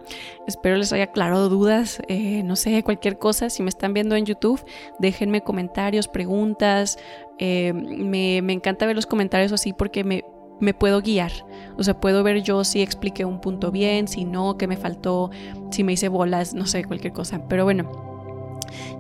espero 0.46 0.76
les 0.76 0.90
haya 0.94 1.04
aclarado 1.04 1.50
dudas, 1.50 2.00
eh, 2.08 2.42
no 2.44 2.56
sé, 2.56 2.82
cualquier 2.82 3.18
cosa. 3.18 3.50
Si 3.50 3.62
me 3.62 3.68
están 3.68 3.92
viendo 3.92 4.16
en 4.16 4.24
YouTube, 4.24 4.64
déjenme 4.98 5.42
comentarios, 5.42 6.08
preguntas. 6.08 6.98
Eh, 7.38 7.74
me, 7.74 8.40
me 8.40 8.54
encanta 8.54 8.86
ver 8.86 8.96
los 8.96 9.06
comentarios 9.06 9.52
así 9.52 9.74
porque 9.74 10.02
me, 10.02 10.24
me 10.62 10.74
puedo 10.74 11.02
guiar. 11.02 11.32
O 11.76 11.82
sea, 11.82 11.98
puedo 12.00 12.22
ver 12.22 12.42
yo 12.42 12.64
si 12.64 12.82
expliqué 12.82 13.24
un 13.24 13.40
punto 13.40 13.70
bien, 13.70 14.06
si 14.08 14.24
no, 14.24 14.56
qué 14.56 14.66
me 14.66 14.76
faltó, 14.76 15.30
si 15.70 15.84
me 15.84 15.92
hice 15.92 16.08
bolas, 16.08 16.54
no 16.54 16.66
sé, 16.66 16.84
cualquier 16.84 17.12
cosa. 17.12 17.42
Pero 17.48 17.64
bueno, 17.64 17.90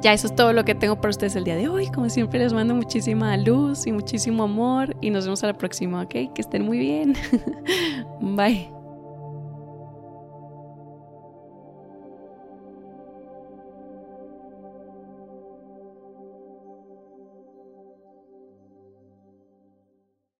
ya 0.02 0.12
eso 0.12 0.26
es 0.26 0.34
todo 0.34 0.52
lo 0.52 0.64
que 0.64 0.74
tengo 0.74 0.96
para 0.96 1.10
ustedes 1.10 1.36
el 1.36 1.44
día 1.44 1.56
de 1.56 1.68
hoy. 1.68 1.86
Como 1.88 2.08
siempre 2.08 2.40
les 2.40 2.52
mando 2.52 2.74
muchísima 2.74 3.36
luz 3.36 3.86
y 3.86 3.92
muchísimo 3.92 4.42
amor 4.42 4.96
y 5.00 5.10
nos 5.10 5.24
vemos 5.24 5.44
a 5.44 5.46
la 5.46 5.54
próxima, 5.54 6.02
¿ok? 6.02 6.10
Que 6.34 6.40
estén 6.40 6.64
muy 6.64 6.78
bien. 6.78 7.14
Bye. 8.20 8.81